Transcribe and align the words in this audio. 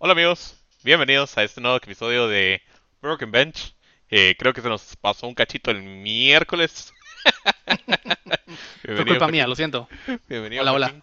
Hola 0.00 0.12
amigos, 0.12 0.54
bienvenidos 0.84 1.36
a 1.36 1.42
este 1.42 1.60
nuevo 1.60 1.76
episodio 1.76 2.28
de 2.28 2.62
Broken 3.02 3.32
Bench. 3.32 3.74
Eh, 4.08 4.36
creo 4.38 4.52
que 4.52 4.60
se 4.60 4.68
nos 4.68 4.94
pasó 4.94 5.26
un 5.26 5.34
cachito 5.34 5.72
el 5.72 5.82
miércoles. 5.82 6.94
Fue 8.84 9.04
culpa 9.04 9.26
mía, 9.26 9.48
lo 9.48 9.56
siento. 9.56 9.88
Bienvenido. 10.28 10.62
Hola, 10.62 10.72
hola. 10.72 10.94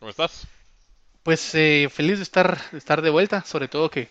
¿Cómo 0.00 0.10
estás? 0.10 0.48
Pues 1.22 1.54
eh, 1.54 1.88
feliz 1.92 2.16
de 2.16 2.24
estar, 2.24 2.60
de 2.72 2.78
estar 2.78 3.02
de 3.02 3.10
vuelta, 3.10 3.44
sobre 3.44 3.68
todo 3.68 3.88
que 3.88 4.08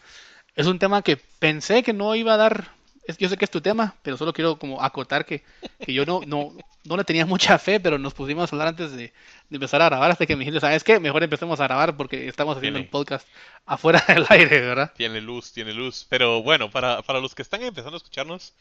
es 0.55 0.67
un 0.67 0.79
tema 0.79 1.01
que 1.01 1.17
pensé 1.17 1.83
que 1.83 1.91
no 1.91 2.15
iba 2.15 2.35
a 2.35 2.37
dar. 2.37 2.78
Es- 3.05 3.17
Yo 3.17 3.29
sé 3.29 3.37
que 3.37 3.45
es 3.45 3.51
tu 3.51 3.61
tema, 3.61 3.95
pero 4.01 4.17
solo 4.17 4.33
quiero 4.33 4.57
como 4.59 4.81
acotar 4.81 5.25
que, 5.25 5.43
que 5.79 5.93
yo 5.93 6.05
no, 6.05 6.21
no, 6.25 6.53
no 6.85 6.97
le 6.97 7.03
tenía 7.03 7.25
mucha 7.25 7.57
fe, 7.59 7.79
pero 7.79 7.97
nos 7.97 8.13
pusimos 8.13 8.51
a 8.51 8.55
hablar 8.55 8.67
antes 8.69 8.91
de, 8.91 8.97
de 8.97 9.11
empezar 9.49 9.81
a 9.81 9.85
grabar, 9.85 10.11
hasta 10.11 10.25
que 10.25 10.35
me 10.35 10.39
dijiste, 10.41 10.59
¿sabes 10.59 10.83
qué? 10.83 10.99
Mejor 10.99 11.23
empecemos 11.23 11.59
a 11.59 11.63
grabar 11.65 11.97
porque 11.97 12.27
estamos 12.27 12.57
haciendo 12.57 12.77
Tiene- 12.77 12.85
el 12.85 12.91
podcast 12.91 13.27
afuera 13.65 14.03
del 14.07 14.25
aire, 14.29 14.61
¿verdad? 14.61 14.91
Tiene 14.95 15.21
luz, 15.21 15.51
tiene 15.51 15.73
luz. 15.73 16.05
Pero 16.09 16.41
bueno, 16.43 16.69
para, 16.71 17.01
para 17.01 17.19
los 17.19 17.35
que 17.35 17.41
están 17.41 17.61
empezando 17.63 17.95
a 17.95 17.97
escucharnos, 17.97 18.53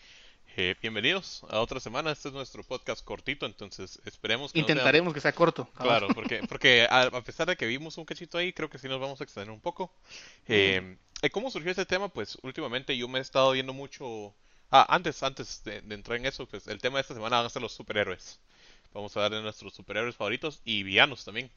eh, 0.56 0.74
bienvenidos 0.82 1.42
a 1.50 1.60
otra 1.60 1.78
semana. 1.78 2.10
Este 2.10 2.28
es 2.28 2.34
nuestro 2.34 2.64
podcast 2.64 3.04
cortito, 3.04 3.46
entonces 3.46 4.00
esperemos 4.06 4.52
que 4.52 4.58
no 4.60 4.66
sea- 4.66 4.72
Intentaremos 4.74 5.14
que 5.14 5.20
sea 5.20 5.30
corto. 5.32 5.68
Claro, 5.78 6.08
porque, 6.08 6.40
porque 6.48 6.84
a, 6.90 7.02
a 7.02 7.22
pesar 7.22 7.46
de 7.46 7.56
que 7.56 7.64
vimos 7.66 7.96
un 7.96 8.04
cachito 8.04 8.38
ahí, 8.38 8.52
creo 8.52 8.68
que 8.68 8.78
sí 8.78 8.88
nos 8.88 8.98
vamos 9.00 9.20
a 9.20 9.24
extender 9.24 9.52
un 9.52 9.60
poco. 9.60 9.92
Eh, 10.48 10.80
eh, 10.82 10.96
¿Cómo 11.32 11.50
surgió 11.50 11.70
este 11.70 11.86
tema? 11.86 12.08
Pues 12.08 12.38
últimamente 12.42 12.96
yo 12.96 13.08
me 13.08 13.18
he 13.18 13.22
estado 13.22 13.52
viendo 13.52 13.72
mucho... 13.72 14.34
Ah, 14.70 14.86
antes, 14.94 15.22
antes 15.22 15.62
de, 15.64 15.80
de 15.80 15.94
entrar 15.94 16.18
en 16.18 16.26
eso, 16.26 16.46
pues 16.46 16.66
el 16.68 16.80
tema 16.80 16.96
de 16.98 17.02
esta 17.02 17.14
semana 17.14 17.38
van 17.38 17.46
a 17.46 17.50
ser 17.50 17.62
los 17.62 17.72
superhéroes. 17.72 18.38
Vamos 18.92 19.16
a 19.16 19.20
darle 19.22 19.42
nuestros 19.42 19.74
superhéroes 19.74 20.16
favoritos 20.16 20.60
y 20.64 20.82
villanos 20.82 21.24
también. 21.24 21.50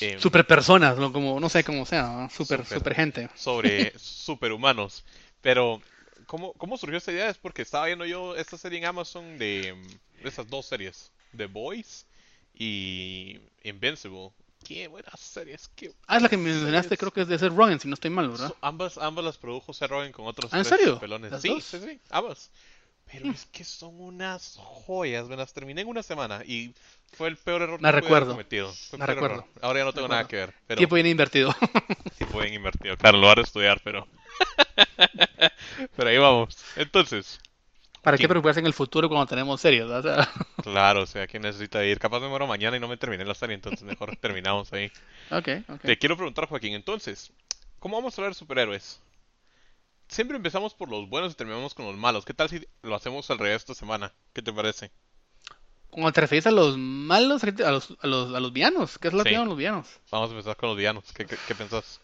Eh, 0.00 0.18
Super 0.18 0.46
personas, 0.46 0.96
¿no? 0.98 1.12
como, 1.12 1.38
no 1.40 1.48
sé 1.48 1.64
cómo 1.64 1.84
sea, 1.86 2.04
¿no? 2.08 2.30
super, 2.30 2.64
Super. 2.64 2.78
super 2.78 2.94
gente. 2.94 3.28
sobre 3.34 3.92
superhumanos. 3.98 5.04
Pero, 5.42 5.82
¿cómo, 6.26 6.52
¿cómo 6.54 6.76
surgió 6.78 6.98
esta 6.98 7.12
idea? 7.12 7.28
Es 7.28 7.38
porque 7.38 7.62
estaba 7.62 7.86
viendo 7.86 8.06
yo 8.06 8.36
esta 8.36 8.56
serie 8.58 8.78
en 8.78 8.86
Amazon 8.86 9.38
de, 9.38 9.74
de 10.22 10.28
esas 10.28 10.48
dos 10.48 10.66
series, 10.66 11.10
The 11.36 11.46
Boys 11.46 12.06
y 12.54 13.40
Invincible. 13.64 14.30
Qué 14.64 14.88
buenas 14.88 15.18
series, 15.20 15.68
qué 15.74 15.92
Ah, 16.06 16.16
es 16.16 16.22
la 16.22 16.28
que 16.28 16.36
me 16.36 16.50
mencionaste, 16.50 16.96
creo 16.98 17.12
que 17.12 17.22
es 17.22 17.28
de 17.28 17.38
Seth 17.38 17.52
Rogen, 17.54 17.80
si 17.80 17.88
no 17.88 17.94
estoy 17.94 18.10
mal, 18.10 18.28
¿verdad? 18.28 18.48
So- 18.48 18.56
ambas, 18.60 18.98
ambas 18.98 19.24
las 19.24 19.38
produjo 19.38 19.72
Seth 19.72 19.90
Rogen 19.90 20.12
con 20.12 20.26
otros 20.26 20.52
¿Ah, 20.52 20.58
en 20.58 20.64
tres 20.64 20.78
serio? 20.78 20.98
pelones. 20.98 21.32
¿Las 21.32 21.42
Sí, 21.42 21.48
dos? 21.48 21.64
sí, 21.64 21.78
sí, 21.80 22.00
ambas. 22.10 22.50
Pero 23.12 23.30
es 23.30 23.46
que 23.46 23.64
son 23.64 24.00
unas 24.00 24.56
joyas, 24.58 25.28
me 25.28 25.36
las 25.36 25.52
terminé 25.52 25.82
en 25.82 25.88
una 25.88 26.02
semana 26.02 26.42
y 26.44 26.74
fue 27.12 27.28
el 27.28 27.36
peor 27.36 27.62
error 27.62 27.80
que 27.80 27.92
recuerdo. 27.92 28.26
cometido. 28.28 28.78
Fue 28.88 28.98
peor 28.98 29.18
recuerdo. 29.18 29.36
error. 29.36 29.44
Ahora 29.62 29.80
ya 29.80 29.84
no 29.84 29.92
tengo 29.94 30.08
nada 30.08 30.24
que 30.26 30.36
ver, 30.36 30.54
pero 30.66 30.80
Tiempo 30.80 30.94
bien 30.96 31.06
invertido. 31.06 31.54
tiempo 32.16 32.38
bien 32.40 32.54
invertido. 32.54 32.96
Claro, 32.96 33.18
lugar 33.18 33.36
de 33.36 33.42
estudiar, 33.42 33.80
pero... 33.82 34.06
pero 35.96 36.08
ahí 36.10 36.18
vamos. 36.18 36.56
Entonces, 36.74 37.40
¿Para 38.02 38.16
Sí. 38.16 38.22
qué 38.22 38.28
preocuparse 38.28 38.60
en 38.60 38.66
el 38.66 38.72
futuro 38.72 39.08
cuando 39.08 39.26
tenemos 39.26 39.60
series? 39.60 39.84
O 39.84 40.02
sea, 40.02 40.28
claro, 40.62 41.02
o 41.02 41.06
sea, 41.06 41.26
¿quién 41.26 41.42
necesita 41.42 41.84
ir? 41.84 41.98
Capaz 41.98 42.20
me 42.20 42.28
muero 42.28 42.46
mañana 42.46 42.76
y 42.76 42.80
no 42.80 42.88
me 42.88 42.96
terminé 42.96 43.24
la 43.24 43.34
serie, 43.34 43.54
entonces 43.54 43.82
mejor 43.82 44.16
terminamos 44.20 44.72
ahí. 44.72 44.90
ok, 45.30 45.48
ok. 45.68 45.80
Te 45.82 45.98
quiero 45.98 46.16
preguntar, 46.16 46.46
Joaquín, 46.48 46.74
entonces, 46.74 47.30
¿cómo 47.78 47.96
vamos 47.96 48.16
a 48.16 48.22
hablar 48.22 48.32
de 48.32 48.38
superhéroes? 48.38 49.00
Siempre 50.08 50.36
empezamos 50.36 50.74
por 50.74 50.90
los 50.90 51.08
buenos 51.08 51.32
y 51.32 51.36
terminamos 51.36 51.72
con 51.74 51.86
los 51.86 51.96
malos. 51.96 52.24
¿Qué 52.24 52.34
tal 52.34 52.48
si 52.48 52.66
lo 52.82 52.94
hacemos 52.96 53.30
al 53.30 53.38
revés 53.38 53.56
esta 53.58 53.74
semana? 53.74 54.12
¿Qué 54.32 54.42
te 54.42 54.52
parece? 54.52 54.90
Cuando 55.88 56.12
te 56.12 56.20
refieres 56.20 56.46
a 56.46 56.50
los 56.50 56.76
malos, 56.78 57.42
a 57.44 57.70
los, 57.70 57.96
a 58.00 58.06
los, 58.06 58.34
a 58.34 58.40
los 58.40 58.52
villanos, 58.52 58.98
¿qué 58.98 59.08
es 59.08 59.14
lo 59.14 59.22
que 59.24 59.30
Sí. 59.30 59.36
los 59.36 59.56
villanos? 59.56 59.86
Vamos 60.10 60.30
a 60.30 60.32
empezar 60.32 60.56
con 60.56 60.68
los 60.70 60.78
villanos. 60.78 61.04
¿Qué, 61.12 61.26
qué, 61.26 61.36
qué 61.46 61.54
pensás? 61.54 62.00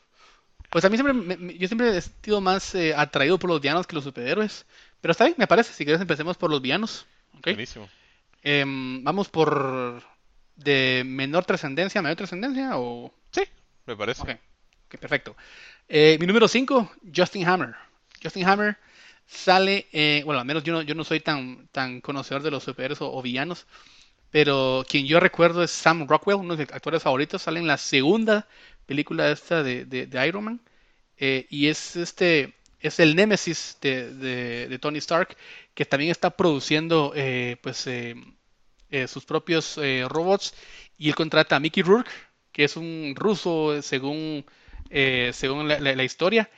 Pues 0.71 0.85
a 0.85 0.89
mí 0.89 0.97
siempre, 0.97 1.15
me- 1.15 1.37
me- 1.37 1.57
yo 1.59 1.67
siempre 1.69 1.97
he 1.97 2.01
sido 2.01 2.41
más 2.41 2.75
eh, 2.75 2.95
atraído 2.97 3.39
por 3.39 3.51
los 3.51 3.61
villanos 3.61 3.87
que 3.87 3.95
los 3.97 4.05
superhéroes. 4.05 4.67
Pero 5.01 5.13
está 5.13 5.25
bien, 5.25 5.37
me 5.39 5.47
parece. 5.47 5.73
Si 5.73 5.85
quieres 5.85 6.01
empecemos 6.01 6.37
por 6.37 6.51
los 6.51 6.61
villanos. 6.63 7.07
Buenísimo. 7.55 7.89
Em, 8.43 9.03
Vamos 9.05 9.29
por 9.29 10.03
de 10.57 11.03
menor 11.05 11.45
trascendencia 11.45 11.99
a 11.99 12.03
mayor 12.03 12.17
trascendencia 12.17 12.79
o... 12.79 13.13
Sí, 13.31 13.43
me 13.87 13.97
parece. 13.97 14.23
Ok, 14.23 14.99
perfecto. 15.01 15.37
Eh, 15.89 16.17
mi 16.21 16.27
número 16.27 16.49
5, 16.49 16.91
Justin 17.15 17.47
Hammer. 17.47 17.75
Justin 18.23 18.47
Hammer 18.47 18.77
sale, 19.27 19.87
eh, 19.93 20.23
bueno, 20.25 20.41
al 20.41 20.47
menos 20.47 20.65
yo 20.65 20.73
no, 20.73 20.83
yo 20.83 20.95
no 20.95 21.05
soy 21.05 21.21
tan, 21.21 21.69
tan 21.73 22.01
conocedor 22.01 22.43
de 22.43 22.51
los 22.51 22.63
superhéroes 22.65 23.01
o, 23.03 23.13
o 23.13 23.23
villanos, 23.23 23.67
pero 24.31 24.85
quien 24.89 25.07
yo 25.07 25.21
recuerdo 25.21 25.63
es 25.63 25.71
Sam 25.71 26.07
Rockwell, 26.09 26.37
uno 26.39 26.57
de 26.57 26.65
mis 26.65 26.73
actores 26.75 27.03
favoritos, 27.03 27.43
sale 27.43 27.61
en 27.61 27.67
la 27.67 27.77
segunda 27.79 28.47
película 28.87 29.31
esta 29.31 29.63
de, 29.63 29.85
de- 29.85 30.07
de 30.07 30.29
Iron 30.29 30.45
Man, 30.45 30.61
eh, 31.19 31.47
y 31.51 31.69
es 31.69 31.97
este, 31.97 32.55
es 32.81 33.01
el 33.01 33.17
némesis 33.17 33.79
de, 33.81 34.13
de- 34.15 34.79
Tony 34.79 34.99
Stark, 34.99 35.37
que 35.75 35.85
también 35.85 36.11
está 36.11 36.31
produciendo 36.31 37.13
eh, 37.17 37.57
pues 37.63 37.87
eh, 37.87 38.15
eh, 38.91 39.09
sus 39.09 39.25
propios 39.25 39.79
robots, 40.09 40.55
y 40.99 41.09
él 41.09 41.15
contrata 41.15 41.57
a 41.57 41.61
Mickey 41.61 41.83
Rourke, 41.83 42.11
que 42.53 42.65
es 42.65 42.77
un 42.77 43.15
ruso 43.17 43.83
según, 43.83 44.47
según 45.33 45.69
la, 45.69 45.79
la- 45.81 46.05
historia, 46.05 46.51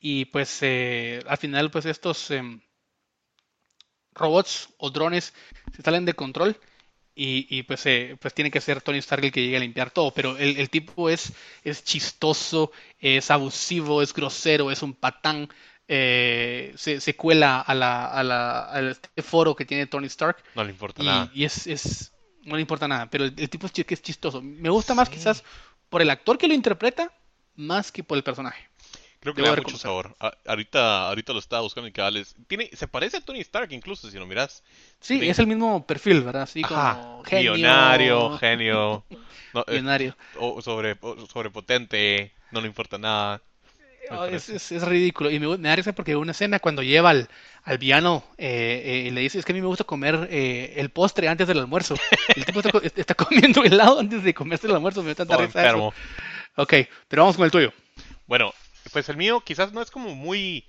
y 0.00 0.26
pues 0.26 0.62
al 0.62 1.38
final 1.38 1.70
pues 1.70 1.86
estos 1.86 2.30
em, 2.32 2.60
robots 4.14 4.68
o 4.78 4.90
drones 4.90 5.32
se 5.74 5.82
salen 5.82 6.04
de 6.04 6.14
control 6.14 6.58
y, 7.16 7.46
y, 7.50 7.62
pues, 7.64 7.86
eh, 7.86 8.16
pues 8.20 8.34
tiene 8.34 8.50
que 8.50 8.60
ser 8.60 8.82
Tony 8.82 8.98
Stark 8.98 9.24
el 9.24 9.32
que 9.32 9.42
llegue 9.42 9.56
a 9.56 9.60
limpiar 9.60 9.90
todo, 9.90 10.12
pero 10.12 10.36
el, 10.36 10.58
el 10.58 10.70
tipo 10.70 11.08
es, 11.10 11.32
es 11.64 11.82
chistoso, 11.82 12.70
es 13.00 13.30
abusivo, 13.30 14.02
es 14.02 14.12
grosero, 14.12 14.70
es 14.70 14.82
un 14.82 14.92
patán, 14.94 15.48
eh, 15.88 16.72
se, 16.76 17.00
se 17.00 17.16
cuela 17.16 17.60
a 17.60 17.74
la, 17.74 18.06
a 18.06 18.22
la, 18.22 18.60
al 18.64 18.88
este 18.90 19.22
foro 19.22 19.56
que 19.56 19.64
tiene 19.64 19.86
Tony 19.86 20.06
Stark 20.06 20.36
No 20.54 20.62
le 20.64 20.70
importa 20.70 21.02
y, 21.02 21.06
nada. 21.06 21.30
y 21.34 21.44
es, 21.44 21.66
es- 21.66 22.12
no 22.44 22.54
le 22.54 22.60
importa 22.60 22.86
nada, 22.86 23.10
pero 23.10 23.24
el, 23.24 23.34
el 23.36 23.50
tipo 23.50 23.66
es, 23.66 23.72
chistoso. 23.72 24.40
Me 24.40 24.68
gusta 24.70 24.94
más 24.94 25.08
quizás 25.08 25.42
por 25.88 26.00
el 26.00 26.10
actor 26.10 26.38
que 26.38 26.46
lo 26.46 26.54
interpreta 26.54 27.12
más 27.56 27.90
que 27.90 28.04
por 28.04 28.16
el 28.16 28.22
personaje. 28.22 28.68
Creo 29.32 29.34
que 29.34 29.42
debo 29.42 29.54
le 29.56 29.60
da 29.60 29.62
mucho 29.66 29.78
sabor. 29.78 30.16
A- 30.20 30.32
ahorita, 30.46 31.08
ahorita 31.08 31.32
lo 31.32 31.38
estaba 31.38 31.62
buscando 31.62 31.88
y 31.88 31.92
cabales. 31.92 32.34
Tiene, 32.46 32.70
se 32.72 32.86
parece 32.88 33.16
a 33.18 33.20
Tony 33.20 33.40
Stark 33.40 33.72
incluso, 33.72 34.10
si 34.10 34.18
lo 34.18 34.26
miras. 34.26 34.62
Sí, 35.00 35.28
es 35.28 35.38
el 35.38 35.46
mismo 35.46 35.86
perfil, 35.86 36.22
¿verdad? 36.22 36.42
Así 36.42 36.62
Ajá. 36.64 37.00
como 37.00 37.24
genio, 37.24 37.52
Millonario, 37.54 38.38
genio. 38.38 39.04
no, 39.54 39.60
eh, 39.62 39.72
millonario. 39.72 40.16
o 40.38 40.60
sobre, 40.62 40.96
o 41.00 41.26
sobrepotente, 41.26 42.32
no 42.50 42.60
le 42.60 42.66
importa 42.66 42.98
nada. 42.98 43.40
Ah, 44.08 44.26
es, 44.26 44.44
parece. 44.46 44.56
es- 44.56 44.70
es 44.72 44.82
ridículo. 44.84 45.30
Y 45.30 45.40
me, 45.40 45.48
me 45.58 45.68
da 45.68 45.74
risa 45.76 45.92
porque 45.92 46.14
una 46.14 46.30
escena 46.30 46.60
cuando 46.60 46.82
lleva 46.82 47.10
al, 47.10 47.28
al 47.64 47.78
villano 47.78 48.22
eh, 48.38 48.82
eh, 48.84 49.08
y 49.08 49.10
le 49.10 49.20
dice, 49.22 49.38
es 49.40 49.44
que 49.44 49.50
a 49.50 49.54
mí 49.54 49.60
me 49.60 49.66
gusta 49.66 49.82
comer 49.82 50.28
eh, 50.30 50.74
el 50.76 50.90
postre 50.90 51.26
antes 51.28 51.48
del 51.48 51.58
almuerzo. 51.58 51.96
El 52.36 52.44
tipo 52.44 52.60
está, 52.60 52.70
co- 52.70 52.80
está 52.96 53.14
comiendo 53.14 53.64
helado 53.64 53.98
antes 53.98 54.22
de 54.22 54.32
comerse 54.32 54.68
el 54.68 54.74
almuerzo. 54.74 55.02
Me 55.02 55.08
da 55.08 55.14
tanta 55.16 55.34
Todo 55.36 55.46
risa 55.46 55.66
eso. 55.68 55.92
Ok, 56.54 56.74
pero 57.08 57.22
vamos 57.22 57.36
con 57.36 57.44
el 57.46 57.50
tuyo. 57.50 57.72
Bueno, 58.28 58.52
pues 58.92 59.08
el 59.08 59.16
mío 59.16 59.40
quizás 59.40 59.72
no 59.72 59.82
es 59.82 59.90
como 59.90 60.14
muy 60.14 60.64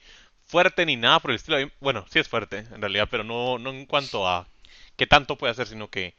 fuerte 0.45 0.85
ni 0.85 0.95
nada 0.95 1.19
por 1.19 1.31
el 1.31 1.35
estilo. 1.35 1.57
Bueno, 1.79 2.05
sí 2.09 2.19
es 2.19 2.28
fuerte 2.28 2.59
en 2.59 2.81
realidad, 2.81 3.07
pero 3.09 3.23
no, 3.23 3.59
no 3.59 3.69
en 3.69 3.85
cuanto 3.85 4.28
a 4.28 4.47
qué 4.95 5.07
tanto 5.07 5.38
puede 5.38 5.51
hacer, 5.51 5.67
sino 5.67 5.89
que 5.89 6.13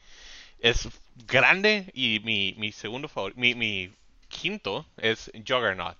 es 0.61 0.89
grande 1.27 1.91
y 1.95 2.21
mi, 2.21 2.55
mi 2.59 2.73
segundo 2.73 3.09
favorito, 3.09 3.41
mi, 3.41 3.55
mi 3.55 3.93
quinto 4.29 4.87
es 4.97 5.31
Juggernaut. 5.47 5.97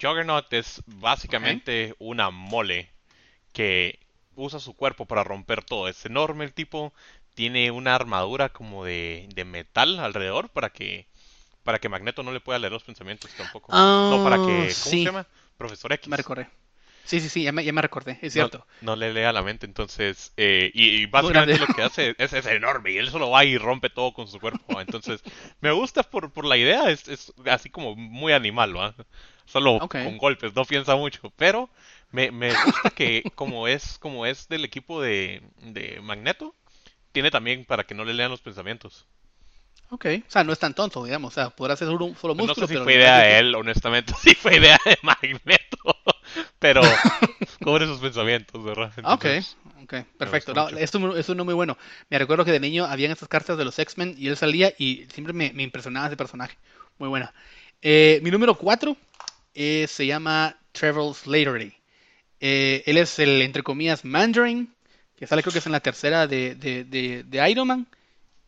Juggernaut 0.00 0.52
es 0.52 0.82
básicamente 0.86 1.94
una 1.98 2.30
mole 2.30 2.90
que 3.52 3.98
usa 4.34 4.58
su 4.58 4.74
cuerpo 4.74 5.06
para 5.06 5.24
romper 5.24 5.62
todo. 5.62 5.88
Es 5.88 6.04
enorme 6.04 6.44
el 6.44 6.52
tipo, 6.52 6.92
tiene 7.34 7.70
una 7.70 7.94
armadura 7.94 8.48
como 8.48 8.84
de, 8.84 9.28
de 9.34 9.44
metal 9.44 10.00
alrededor 10.00 10.48
para 10.48 10.70
que 10.70 11.06
para 11.64 11.78
que 11.80 11.88
Magneto 11.88 12.22
no 12.22 12.32
le 12.32 12.40
pueda 12.40 12.58
leer 12.58 12.72
los 12.72 12.84
pensamientos 12.84 13.34
tampoco. 13.34 13.78
no, 14.06 14.20
para 14.20 14.38
que, 14.40 14.76
¿cómo 14.80 14.96
Ah, 14.96 14.98
se 14.98 15.04
sí. 15.04 15.08
llama? 15.08 15.26
Profesor 15.56 15.92
X. 15.92 16.08
Me 16.10 16.16
recordé. 16.16 16.48
Sí, 17.04 17.20
sí, 17.20 17.28
sí, 17.30 17.42
ya 17.44 17.52
me, 17.52 17.64
ya 17.64 17.72
me 17.72 17.82
recordé, 17.82 18.18
es 18.22 18.32
cierto. 18.34 18.66
no 18.80 18.96
le 18.96 19.12
lea 19.12 19.32
la 19.32 19.42
mente, 19.42 19.64
entonces, 19.66 20.32
eh, 20.36 20.70
y, 20.74 21.02
y 21.02 21.06
básicamente 21.06 21.58
lo 21.60 21.68
que 21.70 21.82
hace 21.82 22.14
es, 22.18 22.32
es 22.32 22.46
enorme 22.46 22.90
y 22.92 22.98
él 22.98 23.10
solo 23.10 23.30
va 23.30 23.44
y 23.44 23.56
rompe 23.58 23.90
todo 23.90 24.12
con 24.12 24.26
su 24.26 24.40
cuerpo. 24.40 24.80
Entonces, 24.80 25.22
me 25.60 25.70
gusta 25.72 26.02
por, 26.02 26.32
por 26.32 26.44
la 26.44 26.56
idea, 26.56 26.90
es, 26.90 27.06
es 27.08 27.32
así 27.46 27.70
como 27.70 27.94
muy 27.96 28.32
animal, 28.32 28.76
¿va? 28.76 28.94
Solo 29.44 29.84
con 29.98 30.18
golpes, 30.18 30.54
no 30.54 30.64
piensa 30.66 30.96
mucho, 30.96 31.30
pero 31.36 31.70
me, 32.10 32.30
me 32.32 32.54
gusta 32.54 32.90
que 32.90 33.30
como 33.34 33.68
es, 33.68 33.98
como 33.98 34.26
es 34.26 34.48
del 34.48 34.64
equipo 34.64 35.00
de, 35.00 35.42
de 35.58 36.00
Magneto, 36.02 36.54
tiene 37.12 37.30
también 37.30 37.64
para 37.66 37.84
que 37.84 37.94
no 37.94 38.04
le 38.04 38.14
lean 38.14 38.30
los 38.30 38.42
pensamientos. 38.42 39.06
Ok, 39.90 40.06
o 40.26 40.30
sea, 40.30 40.42
no 40.44 40.52
es 40.52 40.58
tan 40.58 40.74
tonto, 40.74 41.04
digamos, 41.04 41.32
o 41.32 41.34
sea, 41.34 41.50
podrá 41.50 41.76
ser 41.76 41.88
solo, 41.88 42.14
solo 42.20 42.34
Pues 42.34 42.46
no 42.46 42.54
músculo, 42.54 42.66
sé 42.66 42.66
si 42.66 42.72
pero 42.72 42.84
fue 42.84 42.94
idea 42.94 43.18
de 43.18 43.38
él, 43.38 43.54
honestamente, 43.54 44.14
sí 44.22 44.34
fue 44.34 44.56
idea 44.56 44.78
de 44.84 44.96
Magneto, 45.02 45.96
pero 46.58 46.82
cobre 47.60 47.86
sus 47.86 48.00
pensamientos, 48.00 48.62
¿verdad? 48.64 48.92
Ah, 49.02 49.14
Ok, 49.14 49.24
Entonces, 49.24 49.56
ok, 49.82 49.94
perfecto. 50.16 50.54
No, 50.54 50.68
esto, 50.68 50.98
es 50.98 51.02
muy- 51.04 51.18
esto 51.18 51.34
no 51.34 51.42
es 51.42 51.44
muy 51.46 51.54
bueno. 51.54 51.76
Me 52.08 52.18
recuerdo 52.18 52.44
que 52.44 52.52
de 52.52 52.60
niño 52.60 52.84
habían 52.84 53.10
estas 53.10 53.28
cartas 53.28 53.58
de 53.58 53.64
los 53.64 53.78
X-Men 53.78 54.14
y 54.16 54.28
él 54.28 54.36
salía 54.36 54.72
y 54.78 55.06
siempre 55.12 55.32
me, 55.32 55.52
me 55.52 55.62
impresionaba 55.62 56.06
ese 56.06 56.16
personaje. 56.16 56.56
Muy 56.98 57.08
buena. 57.08 57.32
Eh, 57.80 58.20
mi 58.22 58.30
número 58.30 58.56
4 58.56 58.96
eh, 59.54 59.86
se 59.88 60.06
llama 60.06 60.56
Trevor 60.72 61.14
Slattery. 61.14 61.74
Eh, 62.40 62.82
él 62.86 62.98
es 62.98 63.18
el, 63.20 63.42
entre 63.42 63.62
comillas, 63.62 64.04
Mandarin, 64.04 64.72
que 65.16 65.26
sale 65.26 65.42
creo 65.42 65.52
que 65.52 65.60
es 65.60 65.66
en 65.66 65.72
la 65.72 65.80
tercera 65.80 66.26
de, 66.26 66.54
de, 66.56 66.84
de, 66.84 67.24
de 67.24 67.50
Iron 67.50 67.68
Man. 67.68 67.86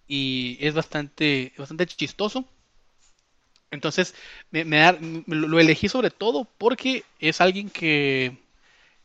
Y 0.08 0.58
es 0.60 0.74
bastante, 0.74 1.52
bastante 1.58 1.86
chistoso. 1.86 2.48
Entonces, 3.70 4.14
me, 4.50 4.64
da- 4.64 4.96
lo 5.26 5.58
elegí 5.58 5.88
sobre 5.88 6.10
todo 6.10 6.48
porque 6.58 7.04
es 7.18 7.40
alguien 7.40 7.70
que, 7.70 8.36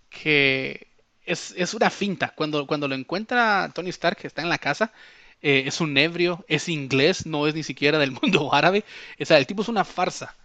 que 0.09 0.87
es, 1.25 1.53
es 1.57 1.73
una 1.75 1.89
finta. 1.91 2.33
Cuando, 2.35 2.67
cuando 2.67 2.87
lo 2.87 2.95
encuentra 2.95 3.71
Tony 3.75 3.89
Stark, 3.91 4.17
que 4.19 4.27
está 4.27 4.41
en 4.43 4.49
la 4.49 4.59
casa, 4.59 4.93
eh, 5.41 5.63
es 5.67 5.81
un 5.81 5.97
ebrio, 5.97 6.45
es 6.49 6.69
inglés, 6.69 7.25
no 7.27 7.47
es 7.47 7.55
ni 7.55 7.63
siquiera 7.63 7.99
del 7.99 8.11
mundo 8.21 8.53
árabe. 8.53 8.85
O 9.21 9.25
sea, 9.25 9.37
el 9.39 9.47
tipo 9.47 9.63
es 9.63 9.69
una 9.69 9.85
farsa. 9.85 10.35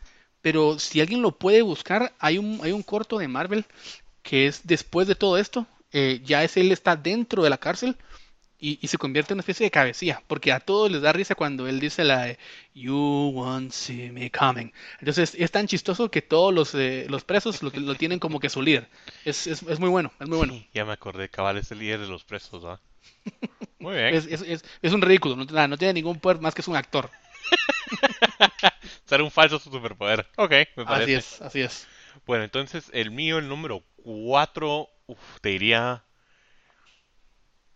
Pero 0.43 0.79
si 0.79 1.01
alguien 1.01 1.23
lo 1.23 1.39
puede 1.39 1.63
buscar, 1.63 2.15
hay 2.21 2.39
un, 2.39 2.61
hay 2.63 2.73
un 2.73 2.83
corto 2.85 3.19
de 3.19 3.29
Marvel 3.29 3.67
que 4.23 4.47
es 4.47 4.63
después 4.67 5.09
de 5.09 5.15
todo 5.17 5.39
esto. 5.39 5.67
eh, 5.93 6.21
ya 6.25 6.45
es 6.45 6.57
él 6.57 6.73
está 6.73 6.97
dentro 6.97 7.43
de 7.45 7.51
la 7.51 7.59
cárcel 7.59 7.97
y, 8.65 8.79
y 8.81 8.89
se 8.89 8.97
convierte 8.97 9.35
en 9.35 9.37
una 9.37 9.43
especie 9.43 9.67
de 9.67 9.71
cabecilla, 9.71 10.23
porque 10.27 10.51
a 10.51 10.59
todos 10.59 10.91
les 10.91 11.03
da 11.03 11.13
risa 11.13 11.35
cuando 11.35 11.69
él 11.69 11.81
dice 11.81 12.03
la 12.03 12.23
de 12.23 12.39
You 12.73 13.31
won't 13.35 13.73
see 13.73 14.11
me 14.11 14.31
coming. 14.31 14.73
Entonces 15.01 15.35
es 15.39 15.51
tan 15.51 15.67
chistoso 15.67 16.11
que 16.11 16.23
todos 16.23 16.55
los, 16.55 16.75
eh, 16.75 17.05
los 17.11 17.25
presos 17.25 17.63
lo, 17.63 17.71
lo 17.71 17.95
tienen 17.95 18.19
como 18.19 18.41
que 18.41 18.49
su 18.49 18.63
líder. 18.63 18.89
Es, 19.27 19.47
es, 19.47 19.63
es 19.65 19.79
muy 19.79 19.91
bueno, 19.91 20.13
es 20.19 20.29
muy 20.29 20.39
bueno. 20.39 20.55
Sí, 20.55 20.67
ya 20.73 20.87
me 20.87 20.93
acordé, 20.93 21.29
cabal, 21.29 21.59
es 21.59 21.71
el 21.73 21.81
líder 21.81 22.01
de 22.01 22.07
los 22.07 22.25
presos, 22.25 22.65
¿ah? 22.65 22.81
Muy 23.79 23.97
bien. 23.97 24.15
Es, 24.15 24.25
es, 24.27 24.41
es, 24.41 24.65
es 24.81 24.93
un 24.95 25.03
ridículo, 25.03 25.37
no, 25.37 25.45
nada, 25.45 25.69
no 25.69 25.77
tiene 25.77 25.93
ningún 25.93 26.19
poder 26.19 26.41
más 26.41 26.55
que 26.55 26.63
es 26.63 26.69
un 26.69 26.77
actor. 26.77 27.11
Ser 29.05 29.21
un 29.21 29.31
falso 29.31 29.59
superpoder. 29.59 30.27
Ok, 30.37 30.53
me 30.77 30.87
parece. 30.87 31.17
Así 31.17 31.35
es, 31.35 31.43
así 31.43 31.61
es. 31.61 31.87
Bueno, 32.25 32.45
entonces 32.45 32.89
el 32.95 33.11
mío, 33.11 33.37
el 33.37 33.49
número 33.49 33.85
4, 33.97 34.89
te 35.43 35.51
diría 35.51 36.03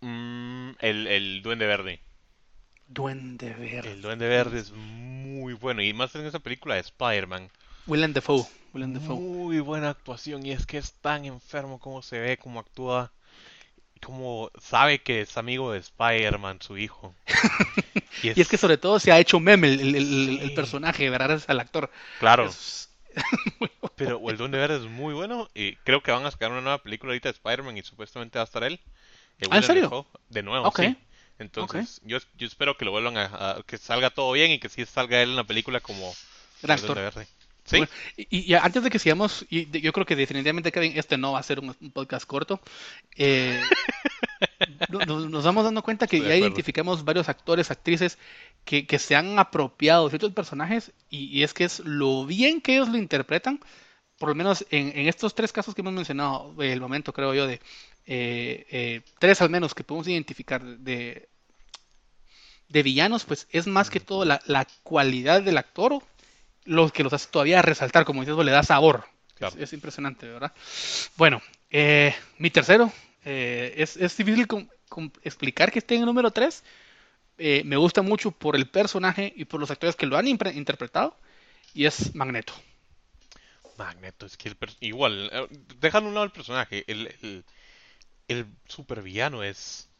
mm, 0.00 0.70
el, 0.80 1.06
el 1.06 1.42
Duende 1.42 1.66
Verde. 1.66 2.00
Duende 2.86 3.52
Verde. 3.54 3.92
El 3.92 4.02
Duende 4.02 4.28
Verde 4.28 4.60
es 4.60 4.72
muy 4.72 5.52
bueno 5.54 5.82
y 5.82 5.92
más 5.92 6.14
en 6.14 6.26
esa 6.26 6.38
película 6.38 6.74
de 6.74 6.80
Spider-Man. 6.80 7.50
Willem 7.86 8.12
Dafoe. 8.12 8.44
Willem 8.72 8.92
Dafoe. 8.94 9.16
Muy 9.16 9.60
buena 9.60 9.90
actuación 9.90 10.44
y 10.46 10.52
es 10.52 10.66
que 10.66 10.78
es 10.78 10.94
tan 10.94 11.24
enfermo 11.24 11.78
como 11.78 12.02
se 12.02 12.18
ve, 12.18 12.36
como 12.38 12.60
actúa, 12.60 13.12
como 14.02 14.50
sabe 14.60 15.02
que 15.02 15.22
es 15.22 15.36
amigo 15.36 15.72
de 15.72 15.78
Spider-Man, 15.80 16.60
su 16.62 16.78
hijo. 16.78 17.14
Y 18.22 18.40
es 18.40 18.48
que 18.48 18.56
sobre 18.58 18.78
todo 18.78 18.98
se 18.98 19.12
ha 19.12 19.20
hecho 19.20 19.38
meme 19.38 19.68
el, 19.68 19.80
el- 19.80 19.94
el- 19.94 20.38
el 20.42 20.54
personaje, 20.54 21.08
gracias 21.08 21.48
al 21.48 21.60
actor. 21.60 21.88
Claro, 22.18 22.46
Es- 22.46 22.90
pero 23.96 24.28
el 24.28 24.36
Duende 24.36 24.58
Verde 24.58 24.76
es 24.76 24.82
muy 24.90 25.14
bueno 25.14 25.48
y 25.54 25.76
creo 25.76 26.02
que 26.02 26.10
van 26.10 26.26
a 26.26 26.30
sacar 26.30 26.50
una 26.50 26.60
nueva 26.60 26.82
película 26.82 27.10
ahorita 27.12 27.28
de 27.28 27.34
Spider-Man 27.34 27.76
y 27.78 27.82
supuestamente 27.82 28.38
va 28.38 28.42
a 28.42 28.44
estar 28.44 28.64
él. 28.64 28.80
¿Ah, 29.50 29.56
en 29.58 29.62
serio? 29.62 30.06
De 30.28 30.42
nuevo, 30.42 30.72
sí. 30.74 30.96
Entonces, 31.38 32.00
yo, 32.04 32.18
yo 32.36 32.46
espero 32.46 32.76
que 32.76 32.84
lo 32.84 32.90
vuelvan 32.90 33.16
a, 33.16 33.24
a- 33.26 33.62
que 33.64 33.78
salga 33.78 34.10
todo 34.10 34.32
bien 34.32 34.50
y 34.50 34.58
que 34.58 34.68
sí 34.68 34.84
salga 34.84 35.22
él 35.22 35.30
en 35.30 35.36
la 35.36 35.44
película 35.44 35.80
como 35.80 36.12
Gran 36.62 36.78
actor. 36.78 36.96
Verde. 36.96 37.28
Sí, 37.64 37.76
Bueno, 37.76 37.92
y, 38.16 38.52
y 38.52 38.54
antes 38.54 38.82
de 38.82 38.90
que 38.90 38.98
sigamos, 38.98 39.44
y 39.50 39.68
yo 39.80 39.92
creo 39.92 40.06
que 40.06 40.16
definitivamente, 40.16 40.72
Kevin, 40.72 40.94
este 40.96 41.18
no 41.18 41.32
va 41.32 41.38
a 41.38 41.42
ser 41.42 41.60
un, 41.60 41.76
un 41.80 41.90
podcast 41.92 42.26
corto. 42.26 42.60
Eh, 43.16 43.60
no- 44.88 45.00
nos, 45.00 45.30
nos 45.30 45.44
vamos 45.44 45.64
dando 45.64 45.82
cuenta 45.82 46.06
que 46.06 46.16
Estoy 46.16 46.28
ya 46.30 46.36
identificamos 46.36 47.04
varios 47.04 47.28
actores, 47.28 47.70
actrices 47.70 48.18
que, 48.64 48.86
que 48.86 48.98
se 48.98 49.16
han 49.16 49.38
apropiado 49.38 50.04
de 50.04 50.10
ciertos 50.10 50.32
personajes 50.32 50.92
y, 51.10 51.26
y 51.38 51.42
es 51.42 51.54
que 51.54 51.64
es 51.64 51.80
lo 51.80 52.26
bien 52.26 52.60
que 52.60 52.74
ellos 52.74 52.88
lo 52.88 52.96
interpretan, 52.98 53.60
por 54.18 54.30
lo 54.30 54.34
menos 54.34 54.66
en, 54.70 54.88
en 54.98 55.06
estos 55.08 55.34
tres 55.34 55.52
casos 55.52 55.74
que 55.74 55.80
hemos 55.82 55.92
mencionado, 55.92 56.54
el 56.60 56.80
momento 56.80 57.12
creo 57.12 57.34
yo 57.34 57.46
de 57.46 57.60
eh, 58.10 58.66
eh, 58.70 59.02
tres 59.18 59.42
al 59.42 59.50
menos 59.50 59.74
que 59.74 59.84
podemos 59.84 60.08
identificar 60.08 60.64
de, 60.64 61.28
de 62.68 62.82
villanos, 62.82 63.26
pues 63.26 63.46
es 63.50 63.66
más 63.66 63.90
que 63.90 64.00
todo 64.00 64.24
la, 64.24 64.40
la 64.46 64.66
cualidad 64.82 65.42
del 65.42 65.58
actor 65.58 66.02
lo 66.64 66.88
que 66.88 67.02
los 67.02 67.12
hace 67.12 67.28
todavía 67.30 67.60
resaltar, 67.60 68.06
como 68.06 68.22
dices, 68.22 68.34
le 68.42 68.50
da 68.50 68.62
sabor. 68.62 69.04
Claro. 69.34 69.54
Es, 69.56 69.64
es 69.64 69.72
impresionante, 69.74 70.26
¿verdad? 70.26 70.52
Bueno, 71.16 71.42
eh, 71.70 72.14
mi 72.38 72.50
tercero, 72.50 72.90
es, 73.24 73.98
es 73.98 74.16
difícil 74.16 74.46
explicar 75.22 75.70
que 75.70 75.80
esté 75.80 75.94
en 75.96 76.00
el 76.00 76.06
número 76.06 76.30
3. 76.30 76.64
me 77.64 77.76
gusta 77.76 78.00
mucho 78.00 78.30
por 78.30 78.56
el 78.56 78.70
personaje 78.70 79.34
y 79.36 79.44
por 79.44 79.60
los 79.60 79.70
actores 79.70 79.96
que 79.96 80.06
lo 80.06 80.16
han 80.16 80.26
interpretado, 80.26 81.14
y 81.74 81.84
es 81.84 82.14
Magneto. 82.14 82.54
Magneto, 83.76 84.24
es 84.24 84.38
que 84.38 84.48
el 84.48 84.56
igual, 84.80 85.30
dejando 85.78 86.06
a 86.06 86.08
un 86.08 86.14
lado 86.14 86.24
el 86.24 86.32
personaje, 86.32 86.84
el, 86.86 87.14
el, 87.22 87.44
el 88.28 88.46
supervillano 88.66 89.42
es, 89.42 89.90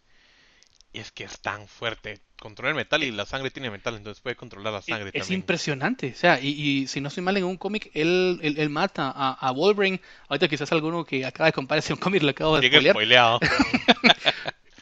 es 0.92 1.12
que 1.12 1.25
es 1.25 1.40
tan 1.40 1.69
fuerte. 1.69 2.20
Controla 2.38 2.70
el 2.70 2.76
metal 2.76 3.02
y 3.04 3.10
la 3.10 3.26
sangre 3.26 3.50
tiene 3.50 3.70
metal, 3.70 3.96
entonces 3.96 4.22
puede 4.22 4.36
controlar 4.36 4.72
la 4.72 4.82
sangre 4.82 5.12
es 5.12 5.14
también. 5.16 5.40
impresionante, 5.40 6.12
o 6.12 6.14
sea, 6.14 6.38
y, 6.40 6.48
y 6.50 6.86
si 6.86 7.00
no 7.00 7.08
estoy 7.08 7.22
mal 7.22 7.36
en 7.36 7.44
un 7.44 7.56
cómic, 7.56 7.90
él, 7.94 8.38
él, 8.42 8.58
él 8.58 8.70
mata 8.70 9.10
a, 9.14 9.32
a 9.32 9.50
Wolverine. 9.52 10.00
Ahorita 10.28 10.48
quizás 10.48 10.70
alguno 10.72 11.04
que 11.04 11.25
acaba 11.26 11.46
de 11.46 11.52
comprar 11.52 11.78
ese 11.78 11.92
un 11.94 11.98
cómic 11.98 12.22
lo 12.22 12.30
acabo 12.30 12.56
de 12.56 12.62
Llega 12.62 12.80
spoileado. 12.82 13.40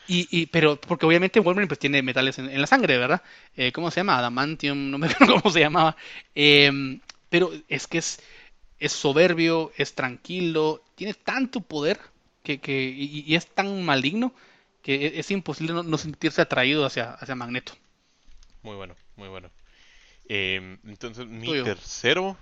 Y, 0.09 0.29
y, 0.31 0.47
pero, 0.47 0.81
porque 0.81 1.05
obviamente 1.07 1.41
Wolverine 1.41 1.67
pues 1.69 1.81
tiene 1.81 2.03
metales 2.03 2.39
en, 2.39 2.49
en 2.49 2.61
la 2.61 2.67
sangre, 2.69 2.97
¿verdad? 2.99 3.23
Eh, 3.57 3.73
¿cómo 3.73 3.91
se 3.91 4.01
llama? 4.01 4.19
Adamantium, 4.19 4.91
no 4.91 4.99
me 4.99 5.07
acuerdo 5.11 5.41
cómo 5.41 5.53
se 5.53 5.61
llamaba. 5.61 5.97
Em, 6.35 7.01
pero 7.29 7.53
es 7.69 7.87
que 7.89 7.99
es, 7.99 8.21
es 8.79 8.93
soberbio, 8.93 9.73
es 9.77 9.95
tranquilo, 9.95 10.85
tiene 10.95 11.15
tanto 11.15 11.61
poder 11.61 11.99
que, 12.47 12.61
que, 12.61 12.83
y, 12.85 13.25
y 13.27 13.35
es 13.37 13.47
tan 13.49 13.85
maligno 13.85 14.35
que 14.83 15.07
es, 15.07 15.13
es 15.17 15.31
imposible 15.33 15.75
no, 15.75 15.83
no 15.83 15.99
sentirse 15.99 16.43
atraído 16.43 16.87
hacia, 16.87 17.13
hacia 17.15 17.35
Magneto. 17.37 17.75
Muy 18.63 18.77
bueno, 18.77 18.95
muy 19.17 19.29
bueno. 19.29 19.51
Eh, 20.29 20.79
entonces, 20.87 21.27
mi 21.27 21.47
Tuyo. 21.47 21.65
tercero, 21.65 22.39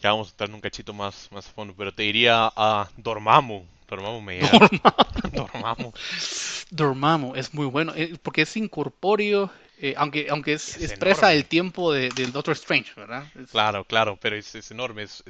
ya 0.00 0.10
vamos 0.10 0.28
a 0.28 0.30
estar 0.30 0.48
en 0.48 0.54
un 0.54 0.60
cachito 0.60 0.92
más, 0.92 1.28
más 1.32 1.48
a 1.48 1.52
fondo, 1.52 1.74
pero 1.76 1.92
te 1.92 2.02
diría 2.02 2.52
a 2.56 2.88
Dormammu. 2.96 3.64
Dormammu 3.88 4.20
me 4.20 4.36
llega. 4.36 4.62
Dormammu. 5.32 5.92
Dormammu 6.70 7.34
es 7.36 7.54
muy 7.54 7.66
bueno, 7.66 7.92
eh, 7.96 8.16
porque 8.22 8.42
es 8.42 8.56
incorpóreo, 8.56 9.50
eh, 9.78 9.94
aunque, 9.96 10.28
aunque 10.30 10.54
es, 10.54 10.76
Es 10.76 10.82
expresa 10.82 11.32
enorme. 11.32 11.34
el 11.34 11.46
tiempo 11.46 11.92
de, 11.92 12.12
del 12.12 12.32
Doctor 12.32 12.54
Strange, 12.54 12.92
¿verdad? 12.96 13.32
Es- 13.36 13.50
Claro, 13.50 13.84
claro, 13.84 14.18
pero 14.20 14.36
es, 14.36 14.54
es 14.54 14.70
enorme. 14.70 15.02
Es, 15.04 15.22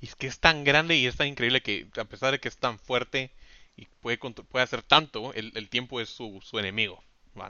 y 0.00 0.06
es 0.06 0.14
que 0.16 0.26
es 0.26 0.38
tan 0.40 0.64
grande 0.64 0.96
y 0.96 1.06
es 1.06 1.16
tan 1.16 1.28
increíble 1.28 1.62
que, 1.62 1.86
a 1.96 2.04
pesar 2.04 2.32
de 2.32 2.40
que 2.40 2.48
es 2.48 2.56
tan 2.58 2.78
fuerte 2.78 3.30
y 3.76 3.86
puede, 4.00 4.18
puede 4.18 4.62
hacer 4.64 4.82
tanto, 4.82 5.32
el, 5.34 5.52
el 5.56 5.68
tiempo 5.68 6.00
es 6.00 6.08
su, 6.10 6.40
su 6.42 6.58
enemigo. 6.58 7.02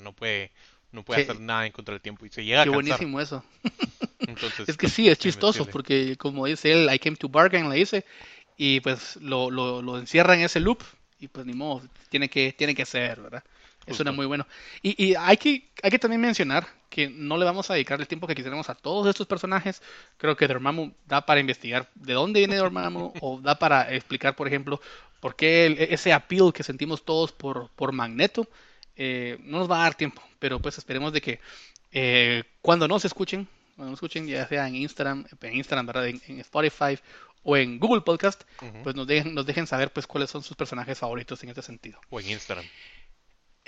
No 0.02 0.12
puede, 0.12 0.50
no 0.92 1.02
puede 1.02 1.16
Qué- 1.16 1.20
hacer 1.20 1.40
nada 1.40 1.66
en 1.66 1.72
contra 1.72 1.94
del 1.94 2.02
tiempo 2.02 2.26
y 2.26 2.30
se 2.30 2.44
llega 2.44 2.62
a 2.62 2.66
Qué 2.66 2.68
cansar. 2.68 3.08
buenísimo 3.08 3.20
eso. 3.20 3.44
Entonces, 4.26 4.68
Es 4.68 4.76
que 4.76 4.88
sí, 4.88 5.08
es 5.08 5.18
chistoso, 5.18 5.66
porque 5.66 6.16
como 6.16 6.46
dice 6.46 6.72
él, 6.72 6.88
I 6.92 6.98
came 6.98 7.16
to 7.16 7.28
bargain, 7.28 7.68
le 7.70 7.76
dice, 7.76 8.04
y 8.56 8.80
pues 8.80 9.16
lo, 9.16 9.50
lo, 9.50 9.82
lo 9.82 9.98
encierra 9.98 10.34
en 10.34 10.42
ese 10.42 10.60
loop, 10.60 10.82
y 11.20 11.28
pues 11.28 11.46
ni 11.46 11.54
modo, 11.54 11.82
tiene 12.10 12.28
que, 12.30 12.52
tiene 12.52 12.74
que 12.74 12.86
ser, 12.86 13.20
¿verdad? 13.22 13.44
Era 14.02 14.12
muy 14.12 14.26
bueno. 14.26 14.46
Y, 14.82 15.02
y 15.04 15.14
hay, 15.14 15.36
que, 15.36 15.68
hay 15.82 15.90
que 15.90 15.98
también 15.98 16.20
mencionar 16.20 16.66
que 16.90 17.08
no 17.08 17.36
le 17.36 17.44
vamos 17.44 17.70
a 17.70 17.74
dedicar 17.74 18.00
el 18.00 18.08
tiempo 18.08 18.26
que 18.26 18.34
quisiéramos 18.34 18.68
a 18.70 18.74
todos 18.74 19.06
estos 19.08 19.26
personajes. 19.26 19.82
Creo 20.16 20.36
que 20.36 20.46
Dormammu 20.48 20.92
da 21.06 21.24
para 21.26 21.40
investigar 21.40 21.88
de 21.94 22.12
dónde 22.14 22.40
viene 22.40 22.56
Dormammu, 22.56 23.12
o 23.20 23.40
da 23.40 23.58
para 23.58 23.92
explicar, 23.94 24.34
por 24.36 24.46
ejemplo, 24.48 24.80
por 25.20 25.36
qué 25.36 25.66
el- 25.66 25.78
ese 25.80 26.12
appeal 26.12 26.52
que 26.52 26.62
sentimos 26.62 27.04
todos 27.04 27.32
por, 27.32 27.70
por 27.70 27.92
Magneto. 27.92 28.46
Eh, 28.96 29.38
no 29.44 29.58
nos 29.58 29.70
va 29.70 29.80
a 29.80 29.82
dar 29.84 29.94
tiempo, 29.94 30.22
pero 30.38 30.58
pues 30.60 30.76
esperemos 30.78 31.12
de 31.12 31.20
que 31.20 31.40
eh, 31.92 32.42
cuando 32.62 32.88
nos 32.88 33.04
escuchen, 33.04 33.46
cuando 33.76 33.90
nos 33.92 33.98
escuchen, 33.98 34.26
ya 34.26 34.46
sea 34.48 34.66
en 34.66 34.74
Instagram, 34.74 35.24
en 35.40 35.56
Instagram, 35.56 35.86
¿verdad? 35.86 36.08
En, 36.08 36.20
en 36.26 36.40
Spotify 36.40 36.98
o 37.44 37.56
en 37.56 37.78
Google 37.78 38.00
Podcast, 38.00 38.42
pues 38.82 38.96
nos 38.96 39.06
dejen, 39.06 39.34
nos 39.34 39.46
dejen 39.46 39.66
saber 39.68 39.92
pues 39.92 40.06
cuáles 40.08 40.28
son 40.30 40.42
sus 40.42 40.56
personajes 40.56 40.98
favoritos 40.98 41.40
en 41.44 41.50
este 41.50 41.62
sentido. 41.62 42.00
O 42.10 42.18
en 42.18 42.28
Instagram. 42.30 42.64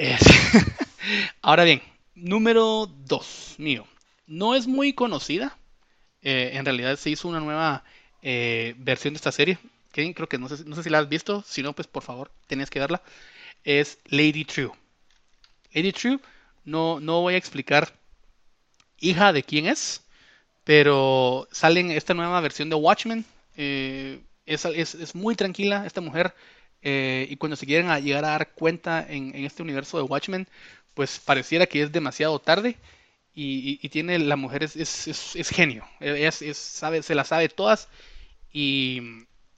Es- 0.00 0.20
Ahora 1.42 1.64
bien, 1.64 1.82
número 2.14 2.86
2 3.06 3.54
mío. 3.58 3.86
No 4.26 4.54
es 4.54 4.66
muy 4.66 4.92
conocida. 4.94 5.58
Eh, 6.22 6.52
en 6.54 6.64
realidad 6.64 6.96
se 6.98 7.10
hizo 7.10 7.28
una 7.28 7.40
nueva 7.40 7.84
eh, 8.22 8.74
versión 8.78 9.14
de 9.14 9.18
esta 9.18 9.32
serie. 9.32 9.58
Creo 9.92 10.28
que 10.28 10.38
no 10.38 10.48
sé, 10.48 10.58
si- 10.58 10.64
no 10.64 10.76
sé 10.76 10.84
si 10.84 10.90
la 10.90 10.98
has 11.00 11.08
visto. 11.08 11.44
Si 11.46 11.62
no, 11.62 11.74
pues 11.74 11.88
por 11.88 12.02
favor, 12.04 12.30
tenías 12.48 12.70
que 12.70 12.80
verla. 12.80 13.02
Es 13.64 13.98
Lady 14.06 14.44
True. 14.44 14.72
Lady 15.74 15.92
True, 15.92 16.20
no, 16.64 17.00
no 17.00 17.22
voy 17.22 17.34
a 17.34 17.38
explicar 17.38 17.92
hija 19.00 19.32
de 19.32 19.42
quién 19.42 19.66
es, 19.66 20.02
pero 20.64 21.48
sale 21.52 21.80
en 21.80 21.90
esta 21.92 22.14
nueva 22.14 22.40
versión 22.42 22.70
de 22.70 22.76
Watchmen. 22.76 23.26
Eh, 23.56 24.20
es, 24.46 24.64
es- 24.66 24.94
es 24.96 25.14
muy 25.16 25.36
tranquila 25.36 25.86
esta 25.86 26.00
mujer. 26.02 26.34
Eh, 26.82 27.26
y 27.30 27.36
cuando 27.36 27.56
se 27.56 27.66
quieren 27.66 27.90
a 27.90 27.98
llegar 28.00 28.24
a 28.24 28.30
dar 28.30 28.52
cuenta 28.54 29.06
en, 29.08 29.34
en 29.34 29.44
este 29.44 29.62
universo 29.62 29.96
de 29.98 30.04
Watchmen, 30.04 30.48
pues 30.94 31.18
pareciera 31.20 31.66
que 31.66 31.82
es 31.82 31.92
demasiado 31.92 32.38
tarde. 32.40 32.76
y, 33.34 33.70
y- 33.72 33.80
y 33.82 33.88
tiene, 33.90 34.18
la 34.18 34.36
mujer 34.36 34.64
es, 34.64 34.76
es, 34.76 35.06
es- 35.08 35.36
es 35.36 35.48
genio, 35.50 35.84
es, 36.00 36.42
es- 36.42 36.58
sabe, 36.58 37.02
se 37.02 37.14
la 37.14 37.24
sabe 37.24 37.48
todas 37.48 37.88
y, 38.52 39.00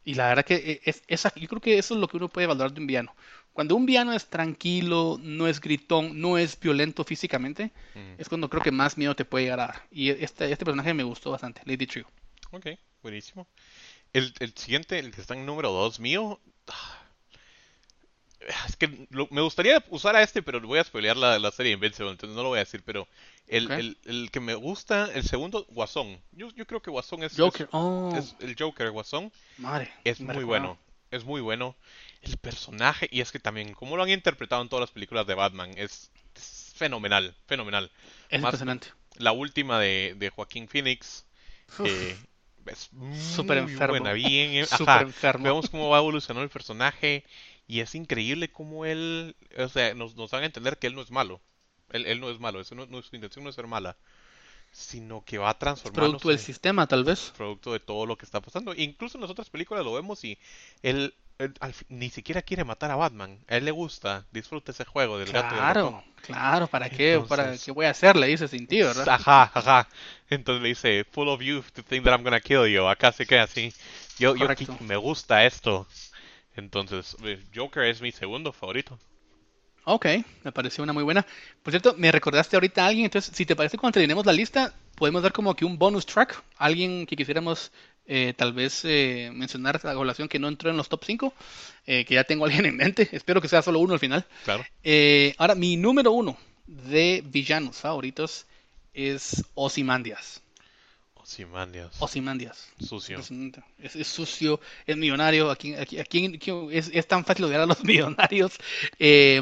y 0.04 0.14
la 0.14 0.28
verdad 0.28 0.44
que 0.44 0.80
es, 0.84 1.02
esa, 1.08 1.32
yo 1.34 1.48
creo 1.48 1.60
que 1.60 1.78
eso 1.78 1.94
es 1.94 2.00
lo 2.00 2.08
que 2.08 2.16
uno 2.18 2.28
puede 2.28 2.46
valorar 2.46 2.72
de 2.72 2.80
un 2.80 2.86
villano. 2.86 3.14
Cuando 3.52 3.74
un 3.76 3.86
villano 3.86 4.12
es 4.12 4.26
tranquilo, 4.28 5.18
no 5.22 5.46
es 5.48 5.60
gritón, 5.60 6.20
no 6.20 6.38
es 6.38 6.58
violento 6.58 7.04
físicamente, 7.04 7.70
Mm. 7.94 8.14
es 8.20 8.28
cuando 8.28 8.48
creo 8.48 8.62
que 8.62 8.70
más 8.70 8.96
miedo 8.98 9.14
te 9.16 9.24
puede 9.24 9.44
llegar 9.44 9.60
a 9.60 9.66
dar. 9.68 9.82
Y 9.90 10.10
este, 10.10 10.50
este 10.52 10.64
personaje 10.64 10.94
me 10.94 11.02
gustó 11.04 11.30
bastante, 11.30 11.60
Lady 11.64 11.86
Trio. 11.86 12.06
Ok, 12.50 12.66
buenísimo. 13.02 13.46
El, 14.12 14.34
el 14.40 14.54
siguiente, 14.56 14.98
el 14.98 15.12
que 15.12 15.20
está 15.22 15.34
en 15.34 15.46
número 15.46 15.70
2 15.72 16.00
mío. 16.00 16.40
Es 18.68 18.76
que 18.76 19.06
lo- 19.10 19.28
me 19.30 19.40
gustaría 19.40 19.84
usar 19.90 20.16
a 20.16 20.22
este, 20.22 20.42
pero 20.42 20.60
voy 20.60 20.78
a 20.78 20.84
spoilear 20.84 21.16
la, 21.16 21.38
la 21.38 21.50
serie 21.50 21.72
Invincible, 21.72 22.10
entonces 22.10 22.36
no 22.36 22.42
lo 22.42 22.48
voy 22.50 22.58
a 22.58 22.64
decir. 22.64 22.82
Pero 22.84 23.06
el, 23.46 23.66
Ok. 23.66 23.72
el, 23.72 23.98
el 24.04 24.30
que 24.30 24.40
me 24.40 24.54
gusta, 24.54 25.10
el 25.14 25.22
segundo, 25.24 25.66
Guasón. 25.70 26.20
Yo, 26.32 26.48
yo 26.56 26.66
creo 26.66 26.80
que 26.82 26.90
Guasón 26.90 27.22
es, 27.22 27.32
es- 27.32 27.38
Joker, 27.38 27.68
oh, 27.72 28.12
es 28.16 28.34
el 28.40 28.56
Joker, 28.58 28.90
Guasón. 28.90 29.32
madre, 29.58 29.92
Es 30.04 30.20
muy 30.20 30.28
recordaba. 30.28 30.46
bueno. 30.46 30.78
Es 31.10 31.24
muy 31.24 31.40
bueno. 31.42 31.76
El 32.22 32.36
personaje, 32.38 33.06
y 33.10 33.20
es 33.20 33.30
que 33.32 33.38
también, 33.38 33.74
como 33.74 33.96
lo 33.96 34.02
han 34.02 34.08
interpretado 34.08 34.62
en 34.62 34.68
todas 34.70 34.80
las 34.82 34.90
películas 34.92 35.26
de 35.26 35.34
Batman, 35.34 35.70
es, 35.76 36.10
es 36.34 36.72
fenomenal, 36.74 37.34
fenomenal. 37.46 37.90
Es 38.30 38.40
Más- 38.40 38.48
impresionante. 38.50 38.88
La 39.16 39.32
última 39.32 39.78
de, 39.78 40.14
de 40.16 40.30
Joaquín 40.30 40.68
Phoenix 40.68 41.26
eh, 41.84 42.16
es 42.64 42.90
muy 42.94 43.58
enfermo. 43.58 43.88
buena, 43.98 44.12
bien, 44.14 44.64
ajá. 44.70 45.02
enfermo. 45.02 45.44
Vemos 45.44 45.68
cómo 45.68 45.90
va 45.90 45.98
evolucionando 45.98 46.42
el 46.44 46.48
personaje 46.48 47.24
y 47.66 47.80
es 47.80 47.94
increíble 47.94 48.50
cómo 48.50 48.84
él, 48.84 49.36
o 49.58 49.68
sea, 49.68 49.94
nos, 49.94 50.16
nos 50.16 50.30
dan 50.30 50.42
a 50.42 50.46
entender 50.46 50.78
que 50.78 50.86
él 50.86 50.94
no 50.94 51.02
es 51.02 51.10
malo. 51.10 51.40
Él, 51.90 52.06
él 52.06 52.20
no 52.20 52.30
es 52.30 52.38
malo, 52.40 52.60
eso 52.60 52.74
no, 52.74 52.86
no- 52.86 53.02
su 53.02 53.14
intención 53.16 53.44
no 53.44 53.50
es 53.50 53.56
ser 53.56 53.66
mala, 53.66 53.96
sino 54.70 55.22
que 55.24 55.36
va 55.38 55.50
Es 55.60 55.82
producto 55.90 56.28
del 56.30 56.38
sistema, 56.38 56.86
tal 56.86 57.04
vez. 57.04 57.32
producto 57.36 57.72
de 57.72 57.80
todo 57.80 58.06
lo 58.06 58.16
que 58.16 58.24
está 58.24 58.40
pasando. 58.40 58.74
Incluso 58.74 59.18
en 59.18 59.22
las 59.22 59.30
otras 59.30 59.50
películas 59.50 59.84
lo 59.84 59.92
vemos 59.92 60.24
y 60.24 60.38
él, 60.82 61.14
él 61.38 61.52
al 61.60 61.74
fi- 61.74 61.84
ni 61.90 62.08
siquiera 62.08 62.40
quiere 62.40 62.64
matar 62.64 62.90
a 62.90 62.96
Batman. 62.96 63.38
A 63.48 63.56
él 63.58 63.66
le 63.66 63.70
gusta, 63.70 64.24
disfruta 64.32 64.72
ese 64.72 64.86
juego 64.86 65.18
del 65.18 65.30
gato 65.30 65.54
el 65.54 65.60
ratón. 65.60 65.90
Claro, 65.92 66.04
claro, 66.22 66.66
¿para 66.68 66.88
qué? 66.88 67.22
¿Para 67.28 67.42
Entonces- 67.44 67.64
qué 67.66 67.72
voy 67.72 67.84
a 67.84 67.90
hacer? 67.90 68.16
Le 68.16 68.26
dice 68.28 68.48
sin 68.48 68.66
ti, 68.66 68.80
¿verdad? 68.80 69.06
Ajá, 69.10 69.50
ajá. 69.52 69.88
Entonces 70.30 70.62
le 70.62 70.68
dice, 70.70 71.04
full 71.10 71.28
of 71.28 71.42
you 71.42 71.62
to 71.74 71.82
think 71.82 72.04
that 72.04 72.14
I'm 72.14 72.24
gonna 72.24 72.40
kill 72.40 72.66
you. 72.66 72.86
Acá 72.88 73.12
se 73.12 73.26
queda 73.26 73.42
así. 73.42 73.74
Yo, 74.18 74.34
yo 74.34 74.46
Correcto. 74.46 74.78
me 74.80 74.96
gusta 74.96 75.44
esto. 75.44 75.86
Entonces, 76.56 77.16
eh, 77.24 77.42
Joker 77.54 77.84
es 77.84 78.00
mi 78.00 78.12
segundo 78.12 78.52
favorito. 78.52 78.98
Ok, 79.84 80.06
me 80.44 80.52
pareció 80.52 80.84
una 80.84 80.92
muy 80.92 81.02
buena. 81.02 81.26
Por 81.62 81.72
cierto, 81.72 81.94
me 81.96 82.12
recordaste 82.12 82.56
ahorita 82.56 82.84
a 82.84 82.88
alguien, 82.88 83.06
entonces 83.06 83.34
si 83.34 83.44
te 83.44 83.56
parece 83.56 83.78
cuando 83.78 83.94
terminemos 83.94 84.24
la 84.24 84.32
lista, 84.32 84.74
podemos 84.94 85.22
dar 85.22 85.32
como 85.32 85.56
que 85.56 85.64
un 85.64 85.76
bonus 85.76 86.06
track, 86.06 86.40
alguien 86.56 87.04
que 87.04 87.16
quisiéramos 87.16 87.72
eh, 88.06 88.34
tal 88.36 88.52
vez 88.52 88.84
eh, 88.84 89.30
mencionar 89.34 89.80
a 89.84 89.94
colación 89.94 90.28
que 90.28 90.38
no 90.38 90.48
entró 90.48 90.70
en 90.70 90.76
los 90.76 90.88
top 90.88 91.04
5, 91.04 91.34
que 91.84 92.06
ya 92.08 92.24
tengo 92.24 92.44
a 92.44 92.46
alguien 92.48 92.66
en 92.66 92.76
mente, 92.76 93.08
espero 93.12 93.40
que 93.40 93.48
sea 93.48 93.62
solo 93.62 93.80
uno 93.80 93.94
al 93.94 94.00
final. 94.00 94.24
Claro. 94.44 94.64
Eh, 94.84 95.34
ahora, 95.38 95.56
mi 95.56 95.76
número 95.76 96.12
uno 96.12 96.36
de 96.66 97.24
villanos 97.26 97.78
favoritos 97.78 98.46
es 98.94 99.44
Ozymandias. 99.54 100.41
Ozymandias. 101.22 101.96
Ozymandias. 102.00 102.68
Sucio. 102.80 103.18
Es, 103.78 103.96
es 103.96 104.06
sucio, 104.08 104.60
es 104.86 104.96
millonario. 104.96 105.50
Aquí, 105.50 105.74
aquí, 105.74 105.98
aquí- 105.98 106.50
es, 106.72 106.90
es 106.92 107.06
tan 107.08 107.24
fácil 107.24 107.44
odiar 107.46 107.60
a 107.62 107.66
los 107.66 107.82
millonarios. 107.84 108.52
Eh, 108.98 109.40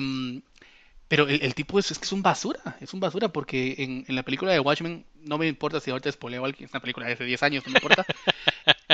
pero 1.09 1.27
el, 1.29 1.43
el 1.43 1.55
tipo 1.55 1.79
es, 1.79 1.91
es 1.91 1.99
que 1.99 2.05
es 2.05 2.13
un 2.13 2.23
basura. 2.23 2.77
Es 2.81 2.95
un 2.95 3.01
basura 3.01 3.29
porque 3.29 3.75
en, 3.79 4.05
en 4.07 4.15
la 4.15 4.23
película 4.23 4.53
de 4.53 4.61
Watchmen, 4.61 5.05
no 5.23 5.39
me 5.39 5.49
importa 5.49 5.81
si 5.81 5.91
ahorita 5.91 6.13
spoileo 6.13 6.45
algo, 6.45 6.59
es 6.61 6.71
una 6.71 6.81
película 6.81 7.07
de 7.07 7.15
hace 7.15 7.25
10 7.25 7.43
años, 7.43 7.65
no 7.67 7.73
me 7.73 7.77
importa. 7.79 8.07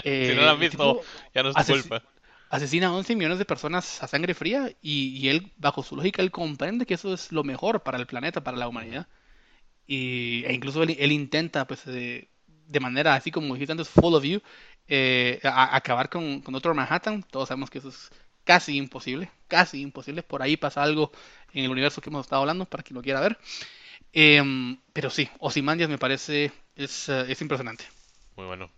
Si 0.04 0.34
no 0.34 0.42
la 0.42 0.52
han 0.52 0.56
Eh, 0.56 0.60
visto, 0.60 1.02
ya 1.34 1.42
no 1.42 1.50
es 1.50 1.56
ases- 1.56 1.82
culpa. 1.82 2.02
asesina 2.48 2.88
a 2.88 2.92
11 2.92 3.16
millones 3.16 3.38
de 3.38 3.44
personas 3.44 4.02
a 4.02 4.06
sangre 4.08 4.34
fría 4.34 4.70
y, 4.80 5.08
y 5.18 5.28
él, 5.28 5.52
bajo 5.56 5.82
su 5.82 5.96
lógica, 5.96 6.22
él 6.22 6.30
comprende 6.30 6.86
que 6.86 6.94
eso 6.94 7.12
es 7.12 7.32
lo 7.32 7.42
mejor 7.44 7.82
para 7.82 7.98
el 7.98 8.06
planeta, 8.06 8.42
para 8.44 8.56
la 8.56 8.68
humanidad. 8.68 9.08
Y, 9.86 10.44
e 10.46 10.52
incluso 10.54 10.82
él, 10.82 10.96
él 10.98 11.12
intenta, 11.12 11.66
pues, 11.66 11.84
de 12.68 12.80
manera 12.80 13.14
así 13.14 13.30
como 13.30 13.54
dijiste 13.54 13.72
antes, 13.72 13.88
full 13.88 14.14
of 14.14 14.24
you, 14.24 14.40
eh, 14.88 15.40
a- 15.44 15.76
acabar 15.76 16.08
con, 16.10 16.40
con 16.42 16.54
otro 16.54 16.74
Manhattan. 16.74 17.22
Todos 17.24 17.48
sabemos 17.48 17.70
que 17.70 17.78
eso 17.78 17.88
es 17.88 18.10
casi 18.44 18.76
imposible, 18.76 19.30
casi 19.48 19.80
imposible. 19.82 20.22
Por 20.22 20.42
ahí 20.42 20.56
pasa 20.56 20.82
algo 20.82 21.12
en 21.52 21.64
el 21.64 21.70
universo 21.70 22.00
que 22.00 22.10
hemos 22.10 22.26
estado 22.26 22.42
hablando, 22.42 22.64
para 22.66 22.82
quien 22.82 22.96
lo 22.96 23.02
quiera 23.02 23.20
ver. 23.20 23.38
Em, 24.12 24.78
pero 24.92 25.10
sí, 25.10 25.28
Ozymandias 25.40 25.90
me 25.90 25.98
parece, 25.98 26.52
es, 26.76 27.08
eh, 27.08 27.26
es 27.28 27.40
impresionante. 27.42 27.84
Muy 28.36 28.46
bueno. 28.46 28.70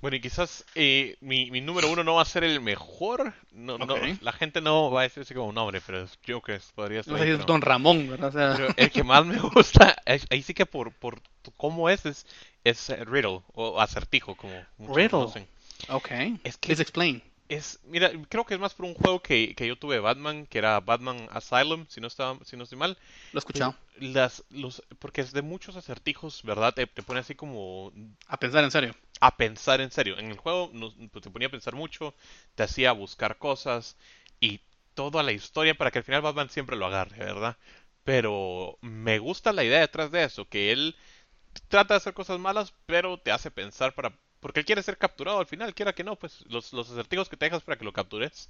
Bueno, 0.00 0.16
y 0.16 0.20
quizás 0.20 0.64
eh, 0.74 1.16
mi, 1.20 1.50
mi 1.50 1.60
número 1.60 1.88
uno 1.88 2.02
no 2.02 2.14
va 2.14 2.22
a 2.22 2.24
ser 2.24 2.42
el 2.44 2.60
mejor. 2.60 3.34
No, 3.52 3.76
no, 3.78 3.96
la 4.20 4.32
gente 4.32 4.60
no 4.60 4.90
va 4.90 5.00
a 5.00 5.02
decirse 5.04 5.34
como 5.34 5.48
un 5.48 5.54
nombre, 5.54 5.80
pero 5.82 6.02
es 6.02 6.18
Joker 6.26 6.60
podría 6.74 7.02
ser. 7.02 7.12
No 7.12 7.18
sé 7.18 7.32
es 7.32 7.46
Don 7.46 7.60
Ramón, 7.60 8.08
¿verdad? 8.08 8.28
O 8.28 8.32
sea, 8.32 8.56
Pero 8.56 8.72
el 8.76 8.90
que 8.90 9.04
más 9.04 9.26
me 9.26 9.38
gusta, 9.38 9.96
es- 10.06 10.26
ahí 10.30 10.42
sí 10.42 10.54
que 10.54 10.64
por, 10.66 10.92
por 10.94 11.20
cómo 11.56 11.90
es, 11.90 12.06
es, 12.06 12.26
es 12.64 12.90
eh, 12.90 13.04
Riddle 13.04 13.42
o 13.54 13.80
acertijo, 13.80 14.36
como 14.36 14.66
muchos 14.78 14.94
Riddle. 14.96 15.08
conocen. 15.08 15.48
ok. 15.88 16.10
Es 16.44 16.56
que 16.56 16.68
Please 16.68 16.82
explain. 16.82 17.22
es, 17.48 17.80
mira, 17.84 18.10
creo 18.28 18.44
que 18.46 18.54
es 18.54 18.60
más 18.60 18.74
por 18.74 18.86
un 18.86 18.94
juego 18.94 19.20
que, 19.22 19.54
que 19.56 19.66
yo 19.66 19.76
tuve 19.76 19.96
de 19.96 20.00
Batman, 20.00 20.46
que 20.46 20.58
era 20.58 20.80
Batman 20.80 21.28
Asylum, 21.32 21.86
si 21.88 22.00
no 22.00 22.06
estaba, 22.08 22.38
si 22.44 22.56
no 22.56 22.64
estoy 22.64 22.78
mal. 22.78 22.98
Lo 23.32 23.38
he 23.38 23.40
escuchado. 23.40 23.74
Las, 23.98 24.44
los, 24.50 24.82
porque 24.98 25.20
es 25.20 25.32
de 25.32 25.42
muchos 25.42 25.76
acertijos, 25.76 26.42
¿verdad? 26.44 26.74
Te, 26.74 26.86
te 26.86 27.02
pone 27.02 27.20
así 27.20 27.34
como 27.34 27.92
A 28.28 28.36
pensar 28.38 28.64
en 28.64 28.70
serio. 28.70 28.94
A 29.20 29.36
pensar 29.36 29.80
en 29.80 29.90
serio. 29.90 30.18
En 30.18 30.30
el 30.30 30.38
juego 30.38 30.70
nos- 30.72 30.94
pues, 31.12 31.22
te 31.24 31.30
ponía 31.30 31.48
a 31.48 31.50
pensar 31.50 31.74
mucho, 31.74 32.14
te 32.54 32.62
hacía 32.64 32.92
buscar 32.92 33.38
cosas 33.38 33.96
y 34.40 34.60
toda 34.94 35.22
la 35.22 35.32
historia 35.32 35.74
para 35.76 35.90
que 35.90 35.98
al 35.98 36.04
final 36.04 36.22
Batman 36.22 36.50
siempre 36.50 36.76
lo 36.76 36.86
agarre, 36.86 37.18
¿verdad? 37.18 37.56
Pero 38.04 38.78
me 38.80 39.18
gusta 39.18 39.52
la 39.52 39.64
idea 39.64 39.80
detrás 39.80 40.10
de 40.10 40.24
eso, 40.24 40.48
que 40.48 40.72
él 40.72 40.96
trata 41.68 41.94
de 41.94 41.98
hacer 41.98 42.14
cosas 42.14 42.38
malas, 42.38 42.74
pero 42.86 43.18
te 43.18 43.32
hace 43.32 43.50
pensar 43.50 43.94
para... 43.94 44.12
Porque 44.40 44.60
él 44.60 44.66
quiere 44.66 44.82
ser 44.82 44.98
capturado 44.98 45.38
al 45.40 45.46
final, 45.46 45.74
quiera 45.74 45.92
que 45.94 46.04
no, 46.04 46.16
pues 46.16 46.44
los, 46.48 46.72
los 46.72 46.90
acertijos 46.90 47.28
que 47.28 47.36
te 47.36 47.46
dejas 47.46 47.62
para 47.62 47.78
que 47.78 47.84
lo 47.84 47.92
captures. 47.92 48.48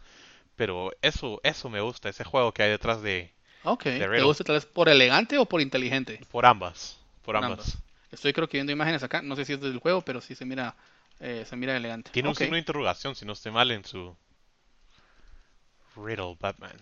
Pero 0.56 0.92
eso, 1.02 1.40
eso 1.44 1.70
me 1.70 1.80
gusta, 1.82 2.08
ese 2.10 2.24
juego 2.24 2.52
que 2.54 2.62
hay 2.64 2.70
detrás 2.70 3.02
de... 3.02 3.32
Ok. 3.62 3.84
De 3.84 4.08
¿Te 4.12 4.22
gusta 4.22 4.44
tal 4.44 4.56
vez 4.56 4.66
por 4.66 4.88
elegante 4.90 5.38
o 5.38 5.46
por 5.46 5.60
inteligente? 5.62 6.20
Por 6.30 6.46
ambas, 6.46 6.98
por 7.22 7.36
Por 7.36 7.44
ambas. 7.44 7.60
ambas. 7.60 7.78
Estoy 8.10 8.32
creo 8.32 8.48
que 8.48 8.56
viendo 8.58 8.72
imágenes 8.72 9.02
acá. 9.02 9.22
No 9.22 9.36
sé 9.36 9.44
si 9.44 9.52
es 9.54 9.60
del 9.60 9.78
juego, 9.78 10.02
pero 10.02 10.20
sí 10.20 10.34
se 10.34 10.44
mira, 10.44 10.76
eh, 11.20 11.44
se 11.46 11.56
mira 11.56 11.76
elegante. 11.76 12.10
Tiene 12.12 12.28
un 12.28 12.32
Ok. 12.32 12.40
signo 12.40 12.54
de 12.54 12.60
interrogación, 12.60 13.14
si 13.16 13.24
no 13.24 13.32
estoy 13.32 13.52
mal, 13.52 13.70
en 13.70 13.84
su... 13.84 14.16
Riddle 15.96 16.36
Batman. 16.40 16.80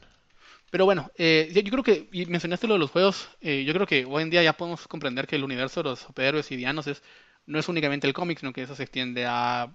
Pero 0.70 0.84
bueno, 0.84 1.10
eh, 1.16 1.50
yo 1.54 1.70
creo 1.70 1.82
que, 1.82 2.08
y 2.12 2.26
mencionaste 2.26 2.66
lo 2.66 2.74
de 2.74 2.80
los 2.80 2.90
juegos, 2.90 3.28
eh, 3.40 3.64
yo 3.64 3.72
creo 3.72 3.86
que 3.86 4.04
hoy 4.04 4.22
en 4.22 4.30
día 4.30 4.42
ya 4.42 4.52
podemos 4.52 4.86
comprender 4.86 5.26
que 5.26 5.36
el 5.36 5.44
universo 5.44 5.82
de 5.82 5.90
los 5.90 6.00
superhéroes 6.00 6.50
y 6.52 6.56
villanos 6.56 6.86
es, 6.86 7.02
no 7.46 7.58
es 7.58 7.68
únicamente 7.68 8.06
el 8.06 8.12
cómic, 8.12 8.38
sino 8.38 8.52
que 8.52 8.62
eso 8.62 8.74
se 8.74 8.82
extiende 8.82 9.24
a 9.26 9.70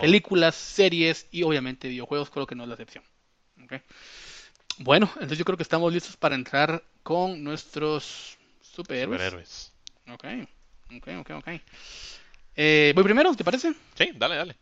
películas, 0.00 0.54
series 0.54 1.26
y 1.30 1.42
obviamente 1.42 1.88
videojuegos, 1.88 2.30
creo 2.30 2.46
que 2.46 2.54
no 2.54 2.64
es 2.64 2.68
la 2.68 2.74
excepción. 2.74 3.04
Ok. 3.64 3.74
Bueno, 4.78 5.10
entonces 5.14 5.38
yo 5.38 5.44
creo 5.44 5.56
que 5.56 5.62
estamos 5.62 5.92
listos 5.92 6.16
para 6.16 6.34
entrar 6.36 6.82
con 7.02 7.42
nuestros 7.42 8.38
superhéroes. 8.62 9.20
Superhéroes. 9.20 9.72
Ok, 10.12 10.24
ok, 10.96 11.08
ok, 11.20 11.30
ok. 11.36 11.48
Eh, 12.56 12.92
¿Voy 12.94 13.04
primero, 13.04 13.34
te 13.34 13.44
parece? 13.44 13.72
Sí, 13.94 14.10
dale, 14.14 14.36
dale. 14.36 14.56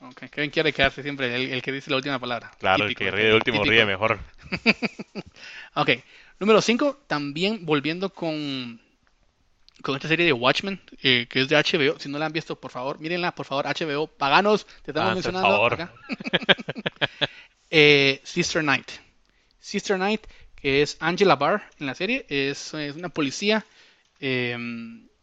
Ok, 0.00 0.24
Kevin 0.30 0.50
quiere 0.50 0.72
quedarse 0.72 1.02
siempre 1.02 1.34
el, 1.34 1.50
el 1.52 1.62
que 1.62 1.72
dice 1.72 1.90
la 1.90 1.96
última 1.96 2.18
palabra. 2.18 2.50
Claro, 2.58 2.86
Típico, 2.86 3.04
el 3.04 3.10
que 3.10 3.16
ríe 3.16 3.26
de 3.28 3.34
último 3.34 3.58
típico. 3.62 3.70
ríe 3.70 3.86
mejor. 3.86 4.18
Ok, 5.74 5.90
número 6.38 6.62
5, 6.62 7.02
también 7.06 7.66
volviendo 7.66 8.08
con, 8.10 8.80
con 9.82 9.94
esta 9.96 10.08
serie 10.08 10.24
de 10.24 10.32
Watchmen, 10.32 10.80
eh, 11.02 11.26
que 11.28 11.42
es 11.42 11.48
de 11.48 11.56
HBO. 11.56 11.98
Si 11.98 12.08
no 12.08 12.18
la 12.18 12.26
han 12.26 12.32
visto, 12.32 12.58
por 12.58 12.70
favor, 12.70 12.98
mírenla, 12.98 13.34
por 13.34 13.44
favor, 13.44 13.66
HBO, 13.66 14.06
paganos, 14.06 14.66
te 14.82 14.90
estamos 14.92 15.10
el 15.10 15.14
mencionando. 15.16 15.48
favor. 15.48 15.74
acá. 15.74 15.92
Eh, 17.68 18.20
Sister 18.22 18.62
Knight. 18.62 18.88
Sister 19.58 19.96
Knight, 19.96 20.22
que 20.54 20.82
es 20.82 20.96
Angela 21.00 21.34
Barr 21.34 21.62
en 21.80 21.86
la 21.86 21.94
serie, 21.96 22.24
es, 22.28 22.72
es 22.74 22.94
una 22.94 23.08
policía 23.08 23.66
eh, 24.20 24.56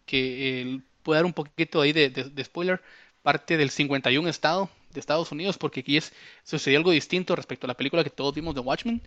que 0.06 0.62
eh, 0.62 0.80
puede 1.04 1.20
dar 1.20 1.26
un 1.26 1.34
poquito 1.34 1.82
ahí 1.82 1.94
de, 1.94 2.44
spoiler, 2.44 2.82
parte 3.22 3.58
del 3.58 3.70
51 3.70 4.28
estado 4.30 4.70
de 4.92 5.00
Estados 5.00 5.32
Unidos, 5.32 5.58
porque 5.58 5.82
aquí 5.82 5.98
es, 5.98 6.14
sucedió 6.44 6.78
algo 6.78 6.92
distinto 6.92 7.36
respecto 7.36 7.66
a 7.66 7.70
la 7.70 7.78
película 7.78 8.04
que 8.04 8.10
todos 8.10 8.36
vimos 8.36 8.56
de 8.56 8.62
Watchmen. 8.62 9.02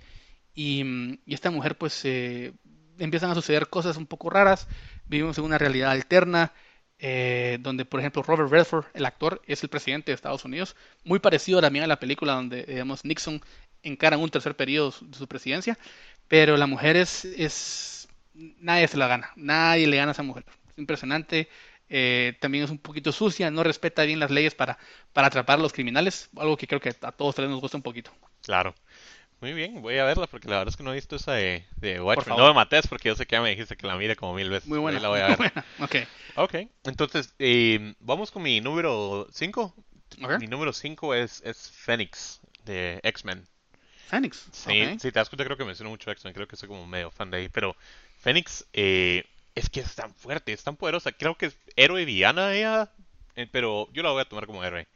Y, 0.55 0.85
mm, 0.85 1.19
esta 1.26 1.50
mujer, 1.50 1.76
pues, 1.76 2.05
eh, 2.05 2.52
empiezan 2.99 3.31
a 3.31 3.35
suceder 3.35 3.69
cosas 3.69 3.97
un 3.97 4.07
poco 4.07 4.31
raras. 4.31 4.66
Vivimos 5.07 5.38
en 5.38 5.45
una 5.45 5.59
realidad 5.59 5.90
alterna, 5.90 6.52
eh, 6.99 7.59
donde, 7.61 7.85
por 7.85 8.00
ejemplo, 8.00 8.23
Robert 8.23 8.50
Redford, 8.50 8.87
el 8.95 9.05
actor, 9.05 9.43
es 9.47 9.62
el 9.62 9.69
presidente 9.69 10.11
de 10.11 10.14
Estados 10.14 10.45
Unidos. 10.45 10.76
Muy 11.05 11.19
parecido 11.19 11.61
también 11.61 11.85
a 11.85 11.88
la 11.88 12.00
película 12.00 12.33
donde, 12.33 12.64
digamos, 12.64 13.05
Nixon 13.05 13.40
encara 13.83 14.16
un 14.19 14.31
tercer 14.31 14.57
periodo 14.57 14.95
de 15.02 15.16
su 15.16 15.28
presidencia. 15.28 15.78
Pero 16.26 16.57
la 16.57 16.66
mujer 16.66 16.97
es, 16.97 17.25
es 17.25 18.05
nadie 18.61 18.88
se 18.88 18.97
la 18.97 19.09
gana, 19.09 19.31
nadie 19.37 19.87
le 19.87 19.97
gana 19.97 20.11
a 20.11 20.12
esa 20.12 20.23
mujer. 20.23 20.45
Es 20.71 20.78
impresionante. 20.78 21.49
Eh, 21.88 22.37
también 22.40 22.64
es 22.64 22.71
un 22.71 22.78
poquito 22.78 23.12
sucia, 23.12 23.50
no 23.50 23.62
respeta 23.62 24.02
bien 24.02 24.19
las 24.19 24.31
leyes 24.31 24.55
para, 24.55 24.76
para 25.12 25.28
atrapar 25.28 25.59
a 25.59 25.62
los 25.62 25.73
criminales, 25.73 26.28
algo 26.37 26.57
que 26.57 26.66
creo 26.66 26.81
que 26.81 26.88
a 26.88 27.12
todos 27.12 27.38
nos 27.38 27.61
gusta 27.61 27.76
un 27.76 27.83
poquito. 27.83 28.11
Claro. 28.43 28.75
Muy 29.40 29.52
bien, 29.52 29.83
voy 29.83 29.99
a 29.99 30.05
verla 30.05 30.26
porque 30.26 30.49
la 30.49 30.59
verdad 30.59 30.73
es 30.73 30.76
que 30.76 30.83
no 30.83 30.93
he 30.93 30.95
visto 30.95 31.16
esa 31.16 31.33
de, 31.33 31.64
de 31.76 32.00
Watchmen. 32.00 32.38
No 32.38 32.47
me 32.49 32.55
mates 32.55 32.87
porque 32.87 33.09
yo 33.11 33.14
sé 33.14 33.26
que 33.26 33.37
ya 33.37 33.43
me 33.43 33.50
dijiste 33.50 33.76
que 33.76 33.87
la 33.87 33.97
mire 33.97 34.16
como 34.16 34.33
mil 34.33 34.49
veces. 34.49 34.69
Muy 34.69 34.78
buena. 34.78 34.97
Ahí 34.97 35.02
la 35.02 35.09
voy 35.11 35.21
a 35.21 35.28
muy 35.28 35.37
ver. 35.37 35.52
buena. 35.52 35.64
Ok. 35.81 35.97
Ok, 36.37 36.55
entonces 36.85 37.35
eh, 37.38 37.95
vamos 38.00 38.31
con 38.31 38.43
mi 38.43 38.61
número 38.61 39.26
5. 39.31 39.75
Ok. 40.23 40.38
Mi 40.40 40.47
número 40.47 40.73
5 40.73 41.14
es, 41.14 41.43
es 41.45 41.71
Phoenix 41.71 42.40
de 42.64 42.99
X-Men. 43.02 43.47
Phoenix. 44.09 44.49
Sí, 44.52 44.83
ok. 44.83 45.00
sí, 45.00 45.12
te 45.12 45.19
das 45.19 45.28
cuenta, 45.28 45.45
creo 45.45 45.57
que 45.57 45.64
menciono 45.64 45.90
mucho 45.90 46.11
X-Men, 46.11 46.33
creo 46.33 46.49
que 46.49 46.57
soy 46.57 46.69
como 46.69 46.87
medio 46.87 47.11
fan 47.11 47.31
de 47.31 47.38
ahí, 47.38 47.49
pero 47.49 47.76
Phoenix 48.26 48.66
eh, 48.73 49.25
es 49.54 49.71
que 49.71 49.78
es 49.78 49.95
tan 49.95 50.12
fuerte, 50.12 50.52
es 50.52 50.64
tan 50.64 50.75
poderosa, 50.75 51.12
creo 51.12 51.37
que 51.37 51.47
es 51.47 51.56
héroe 51.76 52.04
villana 52.04 52.56
ella, 52.56 52.90
eh, 53.37 53.47
pero 53.52 53.88
yo 53.92 54.02
la 54.02 54.11
voy 54.11 54.21
a 54.21 54.25
tomar 54.25 54.47
como 54.47 54.64
héroe. 54.64 54.88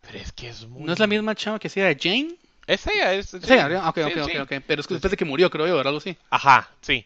Pero 0.00 0.16
es 0.16 0.32
que 0.32 0.48
es 0.48 0.66
muy... 0.66 0.84
¿No 0.84 0.94
es 0.94 0.98
la 0.98 1.06
misma 1.06 1.34
chava 1.34 1.58
que 1.58 1.68
sea 1.68 1.94
Jane? 1.94 2.34
Es 2.66 2.86
ella, 2.86 3.12
es... 3.12 3.26
Sí, 3.26 3.36
ok, 3.36 3.42
sí, 3.44 3.54
ok, 3.54 3.98
ok, 4.06 4.30
sí. 4.30 4.38
ok. 4.38 4.52
Pero 4.66 4.80
es 4.80 4.86
que 4.86 4.94
después 4.94 5.10
de 5.10 5.18
que 5.18 5.26
murió, 5.26 5.50
creo 5.50 5.66
yo, 5.66 5.76
¿verdad? 5.76 5.90
Algo 5.90 5.98
así. 5.98 6.16
Ajá, 6.30 6.70
sí. 6.80 7.04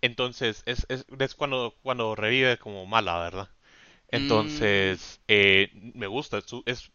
Entonces, 0.00 0.62
es, 0.64 0.86
es, 0.88 1.04
es 1.18 1.34
cuando, 1.34 1.74
cuando 1.82 2.14
revive 2.14 2.56
como 2.56 2.86
mala, 2.86 3.18
¿verdad? 3.18 3.50
Entonces, 4.10 5.20
eh, 5.28 5.68
me 5.92 6.06
gusta, 6.06 6.38
es, 6.38 6.46
es 6.64 6.90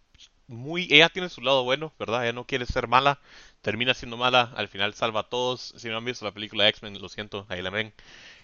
muy, 0.53 0.87
ella 0.89 1.09
tiene 1.09 1.29
su 1.29 1.41
lado 1.41 1.63
bueno, 1.63 1.93
¿verdad? 1.99 2.23
Ella 2.23 2.33
no 2.33 2.45
quiere 2.45 2.65
ser 2.65 2.87
mala, 2.87 3.19
termina 3.61 3.93
siendo 3.93 4.17
mala, 4.17 4.51
al 4.55 4.67
final 4.67 4.93
salva 4.93 5.21
a 5.21 5.29
todos. 5.29 5.73
Si 5.77 5.89
no 5.89 5.97
han 5.97 6.05
visto 6.05 6.25
la 6.25 6.31
película 6.31 6.63
de 6.63 6.69
X-Men, 6.71 7.01
lo 7.01 7.09
siento, 7.09 7.45
ahí 7.49 7.61
la 7.61 7.69
ven. 7.69 7.93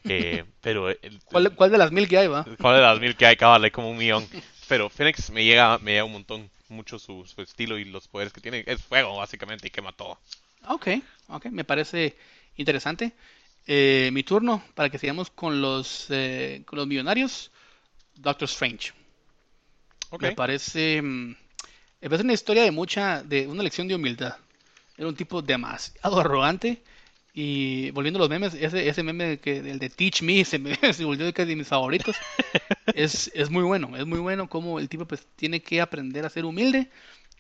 Eh, 0.06 0.44
pero 0.62 0.90
el, 0.90 1.20
¿Cuál, 1.26 1.56
cuál 1.56 1.72
de 1.72 1.78
las 1.78 1.92
mil 1.92 2.08
que 2.08 2.18
hay, 2.18 2.28
va? 2.28 2.46
¿Cuál 2.60 2.76
de 2.78 2.82
las 2.82 3.00
mil 3.00 3.16
que 3.16 3.26
hay? 3.26 3.36
Cabal, 3.36 3.64
hay 3.64 3.72
como 3.72 3.90
un 3.90 3.98
millón. 3.98 4.28
Pero 4.68 4.90
Phoenix 4.90 5.30
me 5.32 5.44
llega, 5.44 5.78
me 5.80 5.92
llega 5.92 6.04
un 6.04 6.14
montón, 6.14 6.50
mucho 6.68 7.00
su, 7.00 7.26
su 7.26 7.42
estilo 7.42 7.78
y 7.78 7.86
los 7.86 8.08
poderes 8.08 8.34
que 8.34 8.42
tiene. 8.42 8.64
Es 8.68 8.82
fuego, 8.84 9.18
básicamente, 9.18 9.68
y 9.68 9.72
quema 9.72 9.92
todo. 9.92 10.20
Ok, 10.68 10.88
ok, 11.28 11.46
me 11.46 11.64
parece 11.64 12.16
interesante. 12.58 13.14
Eh, 13.66 14.10
mi 14.14 14.24
turno 14.24 14.64
para 14.74 14.90
que 14.90 14.98
sigamos 14.98 15.30
con 15.30 15.62
los, 15.62 16.08
eh, 16.10 16.64
con 16.66 16.78
los 16.78 16.88
millonarios. 16.88 17.52
Doctor 18.16 18.48
Strange. 18.48 18.92
Ok. 20.10 20.22
Me 20.24 20.32
parece, 20.34 21.02
mm, 21.02 21.36
me 22.02 22.10
parece 22.10 22.24
una 22.24 22.34
historia 22.34 22.64
de 22.64 22.72
mucha, 22.72 23.24
de 23.24 23.48
una 23.48 23.64
lección 23.64 23.88
de 23.88 23.96
humildad. 23.96 24.36
Era 24.98 25.08
un 25.08 25.16
tipo 25.16 25.42
demasiado 25.42 26.20
arrogante. 26.20 26.82
Y 27.34 27.92
volviendo 27.92 28.18
a 28.18 28.22
los 28.22 28.30
memes, 28.30 28.54
ese, 28.56 28.88
ese 28.90 29.04
meme 29.04 29.40
que, 29.40 29.58
el 29.60 29.80
de 29.80 29.90
Teach 29.90 30.22
Me 30.24 30.44
se, 30.46 30.60
me, 30.60 30.76
se 30.94 31.06
volvió 31.06 31.32
de 31.32 31.56
mis 31.56 31.68
favoritos. 31.68 32.16
es, 32.96 33.32
es 33.34 33.50
muy 33.50 33.64
bueno, 33.64 33.96
es 33.98 34.06
muy 34.06 34.20
bueno 34.20 34.50
como 34.50 34.80
el 34.80 34.90
tipo 34.90 35.06
pues 35.06 35.26
tiene 35.36 35.62
que 35.62 35.82
aprender 35.82 36.26
a 36.26 36.30
ser 36.30 36.46
humilde, 36.46 36.90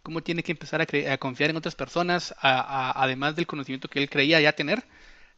cómo 0.04 0.22
tiene 0.22 0.44
que 0.44 0.52
empezar 0.52 0.82
a, 0.82 1.14
a 1.14 1.18
confiar 1.18 1.50
en 1.50 1.58
otras 1.58 1.76
personas, 1.76 2.34
a- 2.40 2.60
a- 2.92 3.04
además 3.04 3.36
del 3.36 3.48
conocimiento 3.48 3.90
que 3.90 4.00
él 4.00 4.10
creía 4.10 4.40
ya 4.42 4.54
tener. 4.54 4.84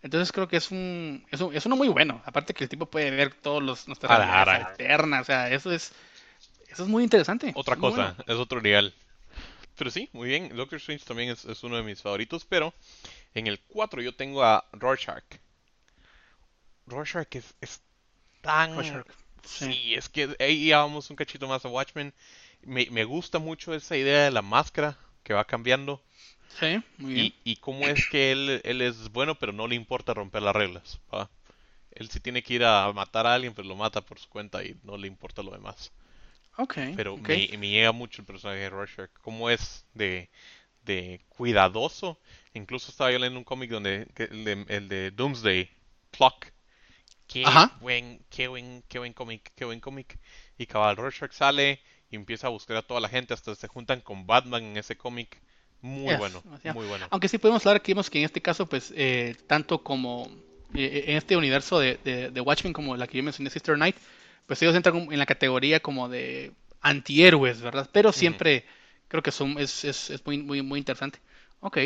Entonces 0.04 0.32
creo 0.32 0.48
que 0.48 0.58
es 0.58 0.72
un, 0.72 1.24
es 1.32 1.42
un- 1.42 1.56
es 1.56 1.66
uno 1.66 1.76
muy 1.76 1.88
bueno. 1.88 2.22
Aparte 2.26 2.54
que 2.54 2.64
el 2.64 2.70
tipo 2.70 2.88
puede 2.88 3.12
ver 3.12 3.34
todos 3.36 3.62
los 3.64 3.88
nuestras 3.88 4.12
alternas, 4.12 5.22
o 5.22 5.26
sea, 5.26 5.50
eso 5.52 5.72
es, 5.72 5.92
eso 6.70 6.84
es 6.84 6.90
muy 6.90 7.04
interesante. 7.04 7.52
Otra 7.56 7.76
cosa, 7.76 8.16
bueno. 8.18 8.24
es 8.28 8.36
otro 8.36 8.62
nivel. 8.62 8.94
Pero 9.82 9.90
sí, 9.92 10.10
muy 10.14 10.30
bien. 10.30 10.56
Doctor 10.56 10.78
Strange 10.78 11.04
también 11.06 11.30
es, 11.32 11.44
es 11.46 11.64
uno 11.64 11.76
de 11.76 11.84
mis 11.84 12.02
favoritos. 12.02 12.46
Pero 12.46 12.74
en 13.34 13.48
el 13.48 13.60
4 13.62 14.02
yo 14.02 14.16
tengo 14.16 14.44
a 14.44 14.66
Rorschach. 14.74 15.26
Rorschach 16.86 17.36
es, 17.36 17.56
es 17.60 17.82
tan. 18.42 18.72
Rorschach, 18.76 19.08
Sí, 19.44 19.66
sí. 19.66 19.96
es 19.96 20.10
que 20.10 20.36
ahí 20.40 20.68
ya 20.68 20.80
vamos 20.80 21.10
un 21.10 21.16
cachito 21.16 21.48
más 21.48 21.66
a 21.66 21.70
Watchmen. 21.70 22.14
Me, 22.62 22.88
me 22.92 23.04
gusta 23.06 23.40
mucho 23.40 23.74
esa 23.74 23.98
idea 23.98 24.26
de 24.26 24.32
la 24.32 24.42
máscara 24.44 24.98
que 25.24 25.34
va 25.34 25.46
cambiando. 25.46 26.04
Sí, 26.48 26.84
muy 26.98 27.14
bien. 27.14 27.28
Y, 27.28 27.36
y 27.44 27.58
cómo 27.58 27.88
es 27.88 28.06
que 28.06 28.32
él, 28.32 28.62
él 28.64 28.82
es 28.82 29.10
bueno, 29.12 29.36
pero 29.40 29.54
no 29.54 29.68
le 29.68 29.76
importa 29.76 30.14
romper 30.14 30.42
las 30.44 30.56
reglas. 30.56 31.00
¿va? 31.14 31.30
Él 31.92 32.10
si 32.10 32.20
tiene 32.22 32.44
que 32.44 32.56
ir 32.56 32.66
a 32.66 32.92
matar 32.94 33.28
a 33.28 33.36
alguien, 33.36 33.54
pues 33.56 33.68
lo 33.68 33.76
mata 33.76 34.02
por 34.02 34.20
su 34.20 34.30
cuenta 34.30 34.64
y 34.64 34.78
no 34.84 34.98
le 34.98 35.08
importa 35.08 35.44
lo 35.44 35.52
demás. 35.52 35.92
Ok, 36.62 36.78
Pero 36.96 37.18
me, 37.18 37.50
me 37.58 37.70
llega 37.70 37.92
mucho 37.92 38.22
el 38.22 38.26
personaje 38.28 38.60
de 38.60 38.70
Rorschach. 38.70 39.10
Cómo 39.22 39.50
es 39.50 39.86
de, 39.94 40.30
de 40.84 41.22
cuidadoso. 41.30 42.20
Incluso 42.54 42.92
estaba 42.92 43.12
yo 43.12 43.18
leyendo 43.18 43.40
un 43.40 43.46
cómic 43.46 43.72
donde 43.72 44.08
el, 44.16 44.44
de, 44.44 44.66
el 44.68 44.88
de 44.88 45.12
Doomsday 45.12 45.70
Clock. 46.12 46.48
Qué 47.28 47.44
Ajá. 47.46 47.78
buen, 47.80 48.20
qué 48.30 48.48
buen, 48.48 48.84
qué 48.88 49.00
buen 49.00 49.14
cómic, 49.14 49.52
qué 49.56 49.66
buen 49.66 49.80
cómic. 49.80 50.20
Y 50.58 50.66
cabal 50.66 50.98
Rorschach 50.98 51.32
sale 51.32 51.80
y 52.12 52.16
empieza 52.16 52.48
a 52.48 52.50
buscar 52.50 52.78
a 52.78 52.82
toda 52.82 53.00
la 53.00 53.10
gente. 53.10 53.34
Hasta 53.34 53.56
se 53.56 53.68
juntan 53.68 54.02
con 54.02 54.28
Batman 54.28 54.64
en 54.64 54.78
ese 54.78 54.98
cómic. 54.98 55.42
Muy 55.82 56.10
Yes, 56.10 56.20
bueno, 56.20 56.44
muy 56.76 56.86
bueno. 56.86 57.08
Aunque 57.10 57.28
sí 57.28 57.40
podemos 57.40 57.66
hablar 57.66 57.82
que 57.82 57.94
vemos 57.94 58.10
que 58.10 58.20
en 58.20 58.26
este 58.26 58.42
caso, 58.42 58.68
pues, 58.68 58.94
eh, 58.96 59.36
tanto 59.48 59.82
como 59.82 60.30
eh, 60.76 61.06
en 61.08 61.18
este 61.18 61.36
universo 61.36 61.80
de, 61.80 61.98
de, 62.04 62.30
de 62.30 62.42
Watchmen, 62.42 62.72
como 62.74 62.96
la 62.96 63.08
que 63.08 63.18
yo 63.18 63.24
mencioné, 63.24 63.50
Sister 63.50 63.78
Night, 63.78 63.96
pues 64.52 64.62
ellos 64.64 64.76
entran 64.76 65.08
en 65.10 65.18
la 65.18 65.26
categoría 65.26 65.80
como 65.80 66.10
de 66.10 66.52
antihéroes, 66.82 67.62
¿verdad? 67.62 67.90
Pero 67.94 68.12
siempre 68.12 68.66
creo 69.08 69.24
que 69.24 69.32
son, 69.32 69.58
es, 69.58 69.86
es, 69.86 70.10
es 70.10 70.26
muy, 70.26 70.40
muy, 70.40 70.62
muy 70.62 70.78
interesante. 70.78 71.20
Ok. 71.62 71.78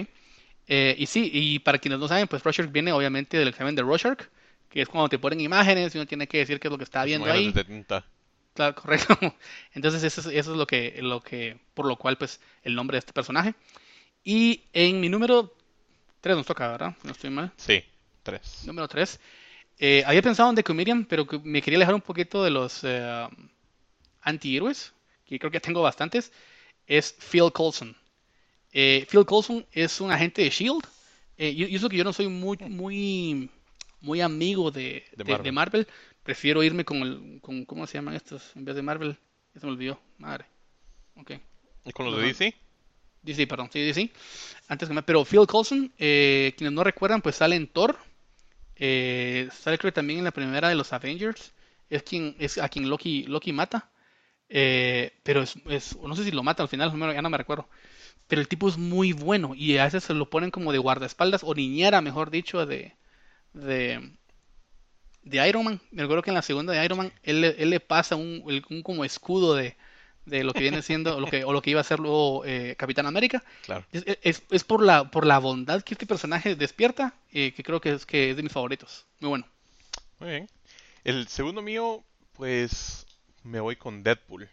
Eh, 0.67 0.95
y 0.97 1.05
sí, 1.05 1.29
y 1.31 1.59
para 1.59 1.77
quienes 1.77 1.99
no 1.99 2.07
saben, 2.07 2.27
pues 2.27 2.43
Rorschach 2.43 2.71
viene 2.71 2.91
obviamente 2.91 3.37
del 3.37 3.49
examen 3.49 3.75
de 3.75 3.83
Rorschach, 3.83 4.17
que 4.67 4.81
es 4.81 4.89
cuando 4.89 5.09
te 5.09 5.19
ponen 5.19 5.41
imágenes 5.41 5.93
y 5.93 5.99
uno 5.99 6.07
tiene 6.07 6.27
que 6.27 6.39
decir 6.39 6.59
qué 6.59 6.67
es 6.67 6.71
lo 6.71 6.79
que 6.79 6.85
está 6.85 7.03
viendo 7.03 7.31
ahí. 7.31 7.51
de 7.51 7.65
tinta. 7.65 8.03
Claro, 8.55 8.73
correcto. 8.73 9.15
Entonces 9.75 10.01
eso 10.01 10.21
es, 10.21 10.35
eso 10.35 10.51
es 10.53 10.57
lo 10.57 10.65
que, 10.65 10.97
lo 11.03 11.21
que, 11.21 11.59
por 11.75 11.85
lo 11.85 11.97
cual, 11.97 12.17
pues, 12.17 12.41
el 12.63 12.73
nombre 12.73 12.95
de 12.95 12.99
este 13.01 13.13
personaje. 13.13 13.53
Y 14.23 14.63
en 14.73 14.99
mi 14.99 15.09
número 15.09 15.53
3 16.19 16.35
nos 16.35 16.47
toca, 16.47 16.67
¿verdad? 16.69 16.95
No 17.03 17.11
estoy 17.11 17.29
mal. 17.29 17.51
Sí, 17.57 17.83
tres. 18.23 18.63
Número 18.65 18.87
3. 18.87 19.19
Había 20.05 20.21
pensado 20.21 20.49
en 20.49 20.55
The 20.55 20.63
Comedian, 20.63 21.05
pero 21.05 21.27
me 21.43 21.61
quería 21.61 21.77
alejar 21.77 21.95
un 21.95 22.01
poquito 22.01 22.43
de 22.43 22.49
los 22.51 22.79
eh, 22.83 23.27
antihéroes, 24.21 24.93
que 25.25 25.39
creo 25.39 25.51
que 25.51 25.59
tengo 25.59 25.81
bastantes. 25.81 26.31
Es 26.87 27.13
Phil 27.13 27.51
Coulson. 27.51 27.95
Eh, 28.71 29.05
Phil 29.09 29.25
Coulson 29.25 29.65
es 29.71 29.99
un 30.01 30.11
agente 30.11 30.41
de 30.41 30.47
S.H.I.E.L.D. 30.49 30.87
Eh, 31.37 31.49
y 31.51 31.75
eso 31.75 31.89
que 31.89 31.97
yo 31.97 32.03
no 32.03 32.13
soy 32.13 32.27
muy, 32.27 32.57
muy, 32.57 33.49
muy 34.01 34.21
amigo 34.21 34.71
de, 34.71 35.03
De 35.15 35.23
de- 35.23 35.23
de 35.23 35.31
Marvel. 35.51 35.53
Marvel. 35.53 35.87
Prefiero 36.23 36.63
irme 36.63 36.85
con 36.85 36.97
el, 37.01 37.39
con, 37.41 37.65
¿cómo 37.65 37.85
se 37.87 37.97
llaman 37.97 38.15
estos? 38.15 38.55
En 38.55 38.65
vez 38.65 38.75
de 38.75 38.81
Marvel, 38.81 39.17
ya 39.53 39.59
se 39.61 39.65
me 39.67 39.73
olvidó. 39.73 39.99
Madre. 40.17 40.45
Ok. 41.15 41.31
¿Y 41.85 41.91
con 41.91 42.05
los 42.05 42.17
de. 42.17 42.23
DC? 42.27 42.55
DC, 43.21 43.47
perdón, 43.47 43.69
sí, 43.71 43.79
DC. 43.81 44.11
Antes 44.67 44.87
que 44.87 44.93
me, 44.95 45.01
pero 45.03 45.25
Phil 45.25 45.45
Coulson, 45.47 45.91
eh, 45.97 46.53
quienes 46.57 46.73
no 46.73 46.83
recuerdan, 46.83 47.21
pues 47.21 47.35
sale 47.35 47.55
en 47.55 47.67
Thor. 47.67 47.97
Eh, 48.77 49.49
sale 49.53 49.77
que 49.77 49.91
también 49.91 50.19
en 50.19 50.25
la 50.25 50.31
primera 50.31 50.69
de 50.69 50.75
los 50.75 50.93
Avengers. 50.93 51.53
Es 51.89 52.03
quien 52.03 52.35
es 52.39 52.57
a 52.57 52.69
quien 52.69 52.89
Loki, 52.89 53.23
Loki 53.25 53.53
mata. 53.53 53.89
Eh, 54.49 55.13
pero 55.23 55.43
es, 55.43 55.55
es- 55.67 55.97
no 55.97 56.15
sé 56.15 56.23
si 56.25 56.31
lo 56.31 56.43
mata 56.43 56.63
al 56.63 56.69
final, 56.69 56.91
ya 57.15 57.21
no 57.23 57.29
me 57.29 57.37
recuerdo. 57.37 57.69
Pero 58.27 58.41
el 58.41 58.47
tipo 58.49 58.69
es 58.69 58.77
muy 58.77 59.13
bueno 59.13 59.53
y 59.55 59.77
a 59.77 59.85
veces 59.85 60.03
se 60.05 60.13
lo 60.15 60.29
ponen 60.29 60.51
como 60.51 60.71
de 60.73 60.79
guardaespaldas 60.79 61.43
o 61.45 61.55
niñera, 61.55 62.01
mejor 62.01 62.31
dicho, 62.31 62.65
de, 62.65 62.95
de, 63.53 64.13
de 65.23 65.47
Iron 65.47 65.63
Man. 65.65 65.81
Me 65.91 66.03
acuerdo 66.03 66.21
que 66.23 66.29
en 66.29 66.35
la 66.35 66.41
segunda 66.41 66.73
de 66.73 66.83
Iron 66.85 66.97
Man 66.97 67.13
él, 67.23 67.41
le- 67.41 67.61
él 67.61 67.69
le 67.69 67.79
pasa 67.79 68.15
un, 68.15 68.43
un 68.69 68.83
como 68.83 69.03
escudo 69.05 69.55
de, 69.55 69.75
de 70.25 70.43
lo 70.43 70.53
que 70.53 70.61
viene 70.61 70.81
siendo 70.81 71.19
lo 71.19 71.27
que, 71.27 71.43
o 71.43 71.53
lo 71.53 71.61
que 71.61 71.69
iba 71.71 71.81
a 71.81 71.83
ser 71.83 71.99
luego 71.99 72.43
eh, 72.45 72.75
Capitán 72.77 73.05
América. 73.05 73.43
Claro. 73.65 73.85
Es, 73.91 74.03
es- 74.23 74.43
es 74.49 74.63
por 74.63 74.81
la, 74.83 75.11
por 75.11 75.25
la 75.25 75.39
bondad 75.39 75.81
que 75.83 75.93
este 75.93 76.05
personaje 76.07 76.55
despierta, 76.55 77.13
eh, 77.31 77.53
que 77.55 77.63
creo 77.63 77.79
que 77.81 77.93
es, 77.93 78.05
que 78.05 78.31
es 78.31 78.35
de 78.37 78.43
mis 78.43 78.51
favoritos. 78.51 79.05
Muy 79.19 79.29
bueno. 79.29 79.47
Muy 80.19 80.29
bien. 80.29 80.49
El 81.03 81.27
segundo 81.27 81.61
mío, 81.61 82.03
pues 82.33 83.05
me 83.43 83.59
voy 83.59 83.75
con 83.75 84.01
Deadpool. 84.03 84.49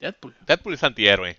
Deadpool. 0.00 0.34
Deadpool 0.46 0.74
es 0.74 0.82
antihéroe. 0.84 1.36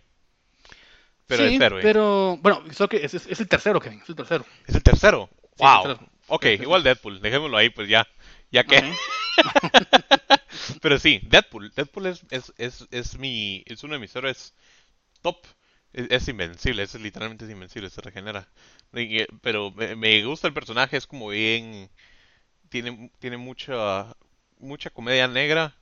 Pero 1.28 1.48
Sí, 1.48 1.56
es 1.56 1.62
héroe. 1.62 1.82
pero 1.82 2.38
bueno, 2.42 2.64
que 2.90 2.98
es, 3.06 3.14
es- 3.14 3.40
el 3.40 3.48
tercero, 3.48 3.80
Kevin, 3.80 4.00
es 4.02 4.10
el 4.10 4.16
tercero. 4.16 4.46
Es 4.68 4.76
el 4.76 4.84
tercero. 4.84 5.30
Sí, 5.32 5.64
Wow. 5.64 5.76
el 5.78 5.88
tercero. 5.98 6.10
Ok, 6.28 6.46
igual 6.46 6.84
Deadpool. 6.84 7.22
Dejémoslo 7.22 7.58
ahí, 7.58 7.70
pues 7.70 7.88
ya. 7.90 8.08
Ya 8.52 8.64
que. 8.64 8.78
Pero 10.82 11.00
sí, 11.00 11.22
Deadpool. 11.24 11.72
Deadpool 11.76 12.08
es, 12.08 12.22
es, 12.32 12.54
es, 12.58 12.88
es 12.92 13.18
mi. 13.18 13.64
Es 13.68 13.84
uno 13.84 13.94
de 13.94 14.00
mis 14.00 14.16
héroes 14.16 14.54
top. 15.22 15.38
Es, 15.94 16.28
invencible, 16.30 16.84
es 16.84 16.96
literalmente 16.96 17.46
es 17.46 17.52
invencible, 17.52 17.90
se 17.90 18.02
regenera. 18.02 18.50
Eh, 18.94 19.28
Pero 19.42 19.72
me, 19.72 19.96
me 19.96 20.24
gusta 20.26 20.48
el 20.48 20.54
personaje, 20.56 20.98
es 20.98 21.08
como 21.08 21.30
bien. 21.30 21.90
Tiene, 22.70 23.12
tiene 23.20 23.38
mucha. 23.38 24.16
Mucha 24.60 24.92
comedia 24.92 25.28
negra. 25.30 25.76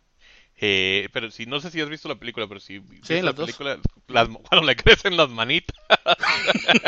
Eh, 0.60 1.08
pero 1.14 1.30
si 1.30 1.46
no 1.46 1.60
sé 1.60 1.70
si 1.70 1.80
has 1.82 1.90
visto 1.90 2.10
la 2.10 2.16
película, 2.16 2.48
pero 2.48 2.60
si 2.60 2.80
viste 2.80 3.22
la 3.22 3.32
dos. 3.32 3.46
película, 3.46 3.78
las, 4.08 4.28
cuando 4.50 4.66
le 4.66 4.76
crecen 4.76 5.16
las 5.16 5.30
manitas 5.30 5.76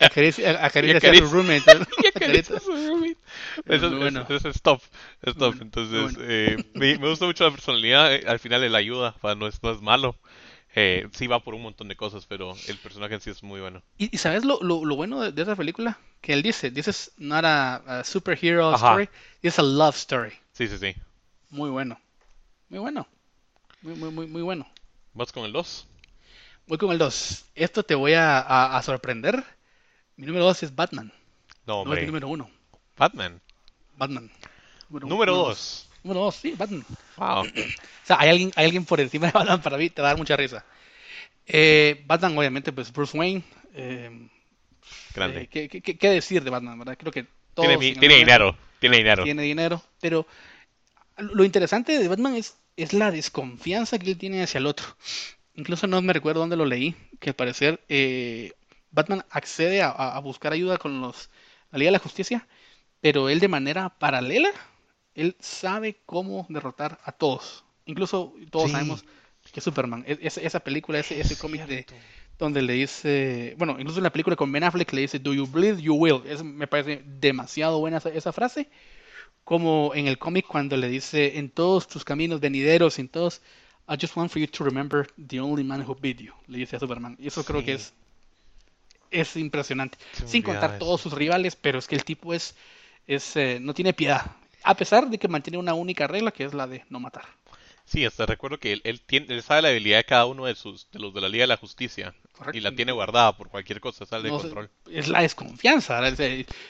Acaricia, 0.00 0.50
acaricia 0.64 1.10
a 1.10 1.14
su 1.14 1.26
roommate. 1.30 1.64
Acaricia. 2.14 2.56
a 2.56 2.60
su 2.60 2.72
roommate. 2.72 3.16
Eso, 3.66 3.86
es- 3.88 3.98
bueno. 3.98 4.22
eso 4.28 4.48
es 4.48 4.56
stop, 4.56 4.80
stop. 5.22 5.38
Bueno, 5.38 5.62
Entonces, 5.62 6.14
bueno. 6.14 6.18
eh, 6.30 6.56
me, 6.74 6.98
me 6.98 7.08
gusta 7.08 7.26
mucho 7.26 7.44
la 7.44 7.50
personalidad. 7.50 8.14
eh, 8.14 8.24
Al 8.26 8.38
final 8.38 8.62
él 8.64 8.74
ayuda, 8.74 9.14
no 9.36 9.46
es, 9.46 9.62
no 9.62 9.70
es 9.72 9.80
malo. 9.80 10.16
Eh, 10.74 11.08
sí 11.12 11.26
va 11.26 11.40
por 11.40 11.54
un 11.54 11.62
montón 11.62 11.88
de 11.88 11.96
cosas, 11.96 12.26
pero 12.26 12.54
el 12.68 12.76
personaje 12.78 13.14
en 13.14 13.20
sí 13.20 13.30
es 13.30 13.42
muy 13.42 13.60
bueno. 13.60 13.82
¿Y, 13.96 14.14
y 14.14 14.18
sabes 14.18 14.44
lo, 14.44 14.60
lo, 14.62 14.84
lo 14.84 14.96
bueno 14.96 15.20
de, 15.22 15.32
de 15.32 15.42
esa 15.42 15.56
película? 15.56 15.98
Que 16.20 16.34
él 16.34 16.42
dice, 16.42 16.70
this 16.70 16.88
is 16.88 17.12
not 17.16 17.44
a, 17.44 18.00
a 18.00 18.04
superhero 18.04 18.74
Ajá. 18.74 18.86
story, 18.88 19.08
it's 19.42 19.58
a 19.58 19.62
love 19.62 19.96
story. 19.96 20.32
Sí, 20.52 20.68
sí, 20.68 20.78
sí. 20.78 20.94
Muy 21.50 21.70
bueno. 21.70 21.98
Muy 22.68 22.78
bueno. 22.78 23.06
Muy, 23.82 23.94
muy, 23.94 24.10
muy, 24.10 24.26
muy 24.26 24.42
bueno. 24.42 24.66
¿Vas 25.14 25.32
con 25.32 25.44
el 25.44 25.52
2? 25.52 25.86
Voy 26.66 26.78
con 26.78 26.90
el 26.92 26.98
2. 26.98 27.44
Esto 27.54 27.82
te 27.82 27.94
voy 27.94 28.12
a, 28.14 28.38
a- 28.40 28.76
a 28.76 28.82
sorprender. 28.82 29.42
Mi 30.16 30.26
número 30.26 30.44
2 30.44 30.62
es 30.64 30.74
Batman. 30.74 31.12
No, 31.66 31.76
No 31.76 31.80
es 31.82 31.86
mi 31.86 31.90
hombre. 31.92 32.06
número 32.06 32.28
1. 32.28 32.50
Batman. 32.96 33.40
Batman. 33.96 34.30
Número 34.90 35.34
2. 35.34 35.88
Número 36.04 36.20
2, 36.20 36.34
sí, 36.34 36.54
Batman. 36.56 36.84
Wow. 37.16 37.44
O 38.04 38.06
sea, 38.08 38.16
hay 38.20 38.30
alguien, 38.30 38.50
hay 38.56 38.64
alguien 38.64 38.86
por 38.86 39.00
encima 39.00 39.26
de 39.26 39.32
Batman 39.32 39.60
para 39.60 39.76
mí, 39.76 39.90
te 39.90 40.00
va 40.00 40.08
a 40.08 40.10
dar 40.12 40.18
mucha 40.18 40.34
risa. 40.34 40.64
Eh, 41.46 42.02
Batman, 42.06 42.38
obviamente, 42.38 42.72
pues 42.72 42.90
Bruce 42.90 43.16
Wayne. 43.18 43.42
eh, 43.74 44.28
Grande. 45.14 45.42
eh, 45.42 45.46
¿qué, 45.48 45.68
qué- 45.68 45.82
qué- 45.98 46.08
decir 46.10 46.42
de 46.42 46.48
Batman, 46.48 46.78
verdad? 46.78 46.96
Creo 46.98 47.12
que 47.12 47.26
todos 47.52 47.68
tiene, 47.78 47.98
tiene 48.00 48.14
dinero. 48.16 48.56
Tiene 48.78 48.96
dinero. 48.96 49.24
Tiene 49.24 49.42
dinero, 49.42 49.82
pero 50.00 50.26
lo 51.18 51.44
interesante 51.44 51.98
de 51.98 52.08
Batman 52.08 52.34
es, 52.34 52.56
es 52.76 52.92
la 52.92 53.10
desconfianza 53.10 53.98
que 53.98 54.10
él 54.10 54.18
tiene 54.18 54.42
hacia 54.42 54.58
el 54.58 54.66
otro. 54.66 54.86
Incluso 55.54 55.86
no 55.86 56.00
me 56.02 56.12
recuerdo 56.12 56.40
dónde 56.40 56.56
lo 56.56 56.64
leí, 56.66 56.94
que 57.20 57.30
al 57.30 57.36
parecer 57.36 57.80
eh, 57.88 58.52
Batman 58.90 59.24
accede 59.30 59.82
a, 59.82 59.90
a- 59.90 60.18
buscar 60.20 60.52
ayuda 60.52 60.78
con 60.78 61.00
los, 61.00 61.30
la 61.72 61.78
Liga 61.78 61.88
de 61.88 61.92
la 61.92 61.98
Justicia, 61.98 62.46
pero 63.00 63.28
él 63.28 63.40
de 63.40 63.48
manera 63.48 63.88
paralela, 63.98 64.50
él 65.14 65.36
sabe 65.40 65.98
cómo 66.06 66.46
derrotar 66.48 66.98
a 67.04 67.12
todos. 67.12 67.64
Incluso 67.86 68.34
todos 68.50 68.66
Sí. 68.66 68.72
sabemos 68.72 69.04
que 69.52 69.60
Superman, 69.60 70.04
e- 70.06 70.18
esa, 70.22 70.40
esa 70.40 70.60
película, 70.60 70.98
ese, 71.00 71.20
ese 71.20 71.36
cómic 71.36 71.66
de 71.66 71.86
donde 72.38 72.62
le 72.62 72.74
dice, 72.74 73.54
bueno, 73.58 73.76
incluso 73.80 73.98
en 73.98 74.04
la 74.04 74.12
película 74.12 74.36
con 74.36 74.52
Ben 74.52 74.62
Affleck 74.62 74.92
le 74.92 75.00
dice, 75.00 75.18
Do 75.18 75.34
you 75.34 75.46
bleed, 75.46 75.78
you 75.78 75.94
will. 75.94 76.22
Es, 76.24 76.44
me 76.44 76.68
parece 76.68 77.02
demasiado 77.04 77.80
buena 77.80 77.96
esa, 77.96 78.10
esa 78.10 78.32
frase. 78.32 78.68
Como 79.48 79.92
en 79.94 80.08
el 80.08 80.18
cómic 80.18 80.46
cuando 80.46 80.76
le 80.76 80.90
dice, 80.90 81.38
en 81.38 81.48
todos 81.48 81.88
tus 81.88 82.04
caminos 82.04 82.38
venideros, 82.38 82.98
en 82.98 83.08
todos, 83.08 83.40
I 83.88 83.96
just 83.98 84.14
want 84.14 84.30
for 84.30 84.38
you 84.38 84.46
to 84.46 84.62
remember 84.62 85.06
the 85.16 85.40
only 85.40 85.64
man 85.64 85.80
who 85.80 85.94
beat 85.98 86.18
you. 86.18 86.34
Le 86.48 86.58
dice 86.58 86.76
a 86.76 86.80
Superman. 86.80 87.16
Y 87.18 87.28
eso 87.28 87.42
creo 87.42 87.64
que 87.64 87.72
es, 87.72 87.94
es 89.10 89.36
impresionante. 89.36 89.96
Sin 90.26 90.42
contar 90.42 90.72
eso. 90.72 90.80
todos 90.80 91.00
sus 91.00 91.14
rivales, 91.14 91.56
pero 91.56 91.78
es 91.78 91.86
que 91.86 91.94
el 91.96 92.04
tipo 92.04 92.34
es, 92.34 92.56
es 93.06 93.36
eh, 93.36 93.58
no 93.58 93.72
tiene 93.72 93.94
piedad. 93.94 94.32
A 94.64 94.74
pesar 94.74 95.08
de 95.08 95.16
que 95.16 95.28
mantiene 95.28 95.56
una 95.56 95.72
única 95.72 96.06
regla, 96.06 96.30
que 96.30 96.44
es 96.44 96.52
la 96.52 96.66
de 96.66 96.84
no 96.90 97.00
matar. 97.00 97.24
Sí, 97.86 98.04
hasta 98.04 98.26
recuerdo 98.26 98.58
que 98.58 98.74
él, 98.74 98.82
él 98.84 99.00
tiene, 99.00 99.34
él 99.34 99.42
sabe 99.42 99.62
la 99.62 99.68
habilidad 99.68 99.96
de 99.96 100.04
cada 100.04 100.26
uno 100.26 100.44
de 100.44 100.56
sus 100.56 100.90
de 100.90 100.98
los 100.98 101.14
de 101.14 101.22
la 101.22 101.30
Liga 101.30 101.44
de 101.44 101.46
la 101.48 101.56
Justicia 101.56 102.14
Correcto. 102.32 102.58
y 102.58 102.60
la 102.60 102.72
tiene 102.72 102.92
guardada 102.92 103.34
por 103.34 103.48
cualquier 103.48 103.80
cosa, 103.80 104.04
sale 104.04 104.24
de 104.24 104.28
No 104.28 104.40
control. 104.40 104.68
es 104.90 105.08
la 105.08 105.22
desconfianza. 105.22 106.02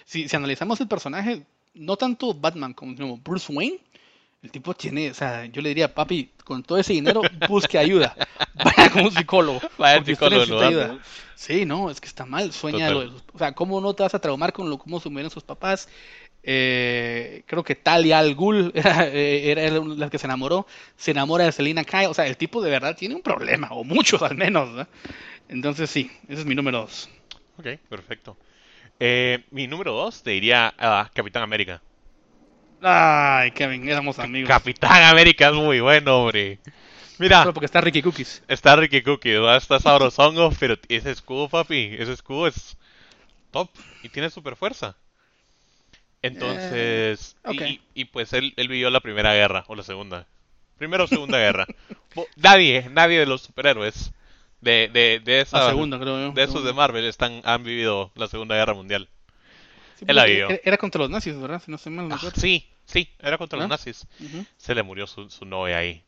Si, 0.05 0.29
si 0.29 0.37
analizamos 0.37 0.81
el 0.81 0.87
personaje, 0.87 1.45
no 1.75 1.97
tanto 1.97 2.35
Batman 2.35 2.73
como 2.75 2.97
como 2.97 3.17
Bruce 3.19 3.53
Wayne, 3.53 3.79
el 4.43 4.51
tipo 4.51 4.73
tiene, 4.75 5.11
o 5.11 5.15
sea, 5.15 5.47
yo 5.47 5.61
le 5.61 5.71
diría, 5.71 5.93
papi, 5.93 6.31
con 6.45 6.63
todo 6.63 6.79
ese 6.79 6.93
dinero, 6.93 7.23
busque 7.49 7.77
ayuda. 7.79 8.15
Vaya 8.65 8.91
con 8.91 9.05
un 9.05 9.13
psicólogo. 9.13 9.61
Vaya 9.77 9.97
porque 9.97 10.13
usted 10.13 10.27
psicólogo, 10.27 10.41
necesita 10.41 10.61
¿no? 10.61 10.67
ayuda. 10.93 11.03
Sí, 11.35 11.65
no, 11.65 11.91
es 11.91 12.01
que 12.01 12.07
está 12.09 12.25
mal. 12.25 12.53
Sueña, 12.53 12.91
lo 12.91 13.01
de 13.01 13.07
los- 13.07 13.25
o 13.33 13.39
sea, 13.39 13.53
¿cómo 13.53 13.81
no 13.81 13.95
te 13.95 14.03
vas 14.03 14.15
a 14.15 14.21
traumar 14.21 14.53
con 14.53 14.69
lo 14.71 14.79
cómo 14.79 15.01
se 15.01 15.09
murieron 15.09 15.31
sus 15.31 15.43
papás? 15.45 15.89
Eh, 16.43 17.43
creo 17.47 17.63
que 17.65 17.75
Talia 17.75 18.19
al 18.21 18.35
Ghul 18.35 18.71
era, 18.75 19.09
eh, 19.09 19.51
era 19.51 19.71
la 19.71 20.09
que 20.09 20.19
se 20.19 20.27
enamoró, 20.27 20.67
se 20.97 21.11
enamora 21.11 21.45
de 21.45 21.53
Selina 21.53 21.85
Kyle. 21.85 22.07
O 22.07 22.15
sea, 22.15 22.27
el 22.27 22.37
tipo 22.37 22.63
de 22.63 22.71
verdad 22.71 22.97
tiene 22.97 23.15
un 23.17 23.23
problema, 23.23 23.69
o 23.73 23.85
muchos 23.85 24.23
al 24.23 24.37
menos. 24.37 24.69
¿no? 24.71 24.87
Entonces, 25.49 25.91
sí, 25.91 26.11
ese 26.29 26.41
es 26.41 26.47
mi 26.47 26.55
número 26.55 26.79
dos. 26.83 27.09
Ok, 27.59 27.67
perfecto. 27.89 28.37
Eh, 29.01 29.45
mi 29.51 29.67
número 29.67 29.93
2 29.93 30.23
te 30.23 30.31
diría 30.31 30.75
a 30.79 31.11
Capitán 31.15 31.43
América. 31.43 31.81
Ay, 32.83 33.51
Kevin, 33.53 33.89
éramos 33.89 34.19
amigos. 34.19 34.49
Capitán 34.49 35.03
América 35.05 35.49
es 35.49 35.55
muy 35.55 35.81
bueno, 35.81 36.19
hombre. 36.23 36.59
Mira, 37.19 37.43
Solo 37.43 37.55
porque 37.55 37.67
está 37.67 37.81
Ricky 37.81 38.03
Cookies. 38.03 38.43
está 38.47 38.77
Ricky 38.77 39.03
Cookie, 39.03 39.33
¿verdad? 39.33 39.57
está 39.57 39.81
sabrosongo, 39.81 40.51
pero 40.61 40.77
ese 40.89 41.11
escudo, 41.11 41.49
papi, 41.49 41.97
ese 41.99 42.13
escudo 42.13 42.47
es 42.47 42.77
top 43.51 43.69
y 44.05 44.09
tiene 44.09 44.31
super 44.31 44.55
fuerza. 44.55 44.97
Entonces, 46.23 47.37
Eh, 47.45 47.81
y, 47.95 48.03
y 48.03 48.05
pues 48.07 48.33
él, 48.33 48.53
él 48.57 48.69
vivió 48.69 48.91
la 48.91 49.01
primera 49.01 49.35
guerra, 49.35 49.65
o 49.69 49.75
la 49.75 49.83
segunda. 49.83 50.27
Primera 50.77 51.05
o 51.05 51.09
segunda 51.09 51.39
guerra. 51.39 51.67
Nadie, 52.37 52.89
nadie 52.91 53.19
de 53.21 53.27
los 53.27 53.43
superhéroes 53.43 54.13
de, 54.61 54.89
de, 54.93 55.21
de, 55.21 55.41
esa, 55.41 55.59
La 55.59 55.69
segunda, 55.71 55.99
creo 55.99 56.29
yo. 56.29 56.33
de 56.33 56.43
esos 56.43 56.65
de. 56.65 56.73
Marvel 56.73 57.05
están, 57.05 57.41
han 57.45 57.63
vivido 57.65 58.11
la 58.15 58.29
segunda 58.29 58.55
guerra 58.57 58.75
mundial. 58.75 59.09
Sí, 59.99 60.05
él 60.09 60.17
la 60.17 60.23
porque 60.23 60.33
vivió. 60.33 60.49
era, 60.65 60.77
contra 60.77 61.01
los 61.01 61.11
nazis, 61.11 61.39
¿verdad? 61.41 61.63
Si 61.65 61.71
no 61.71 61.77
estoy 61.77 61.93
mal, 61.93 62.09
no 62.09 62.15
Ah, 62.15 62.31
sí, 62.37 62.69
sí, 62.87 63.09
era 63.19 63.39
contra 63.39 63.57
los 63.59 63.67
¿Ah? 63.67 63.69
nazis. 63.69 64.07
Se 64.57 64.75
le 64.75 64.83
murió 64.83 65.07
su, 65.07 65.29
su 65.31 65.45
novia 65.45 65.79
ahí. 65.79 66.03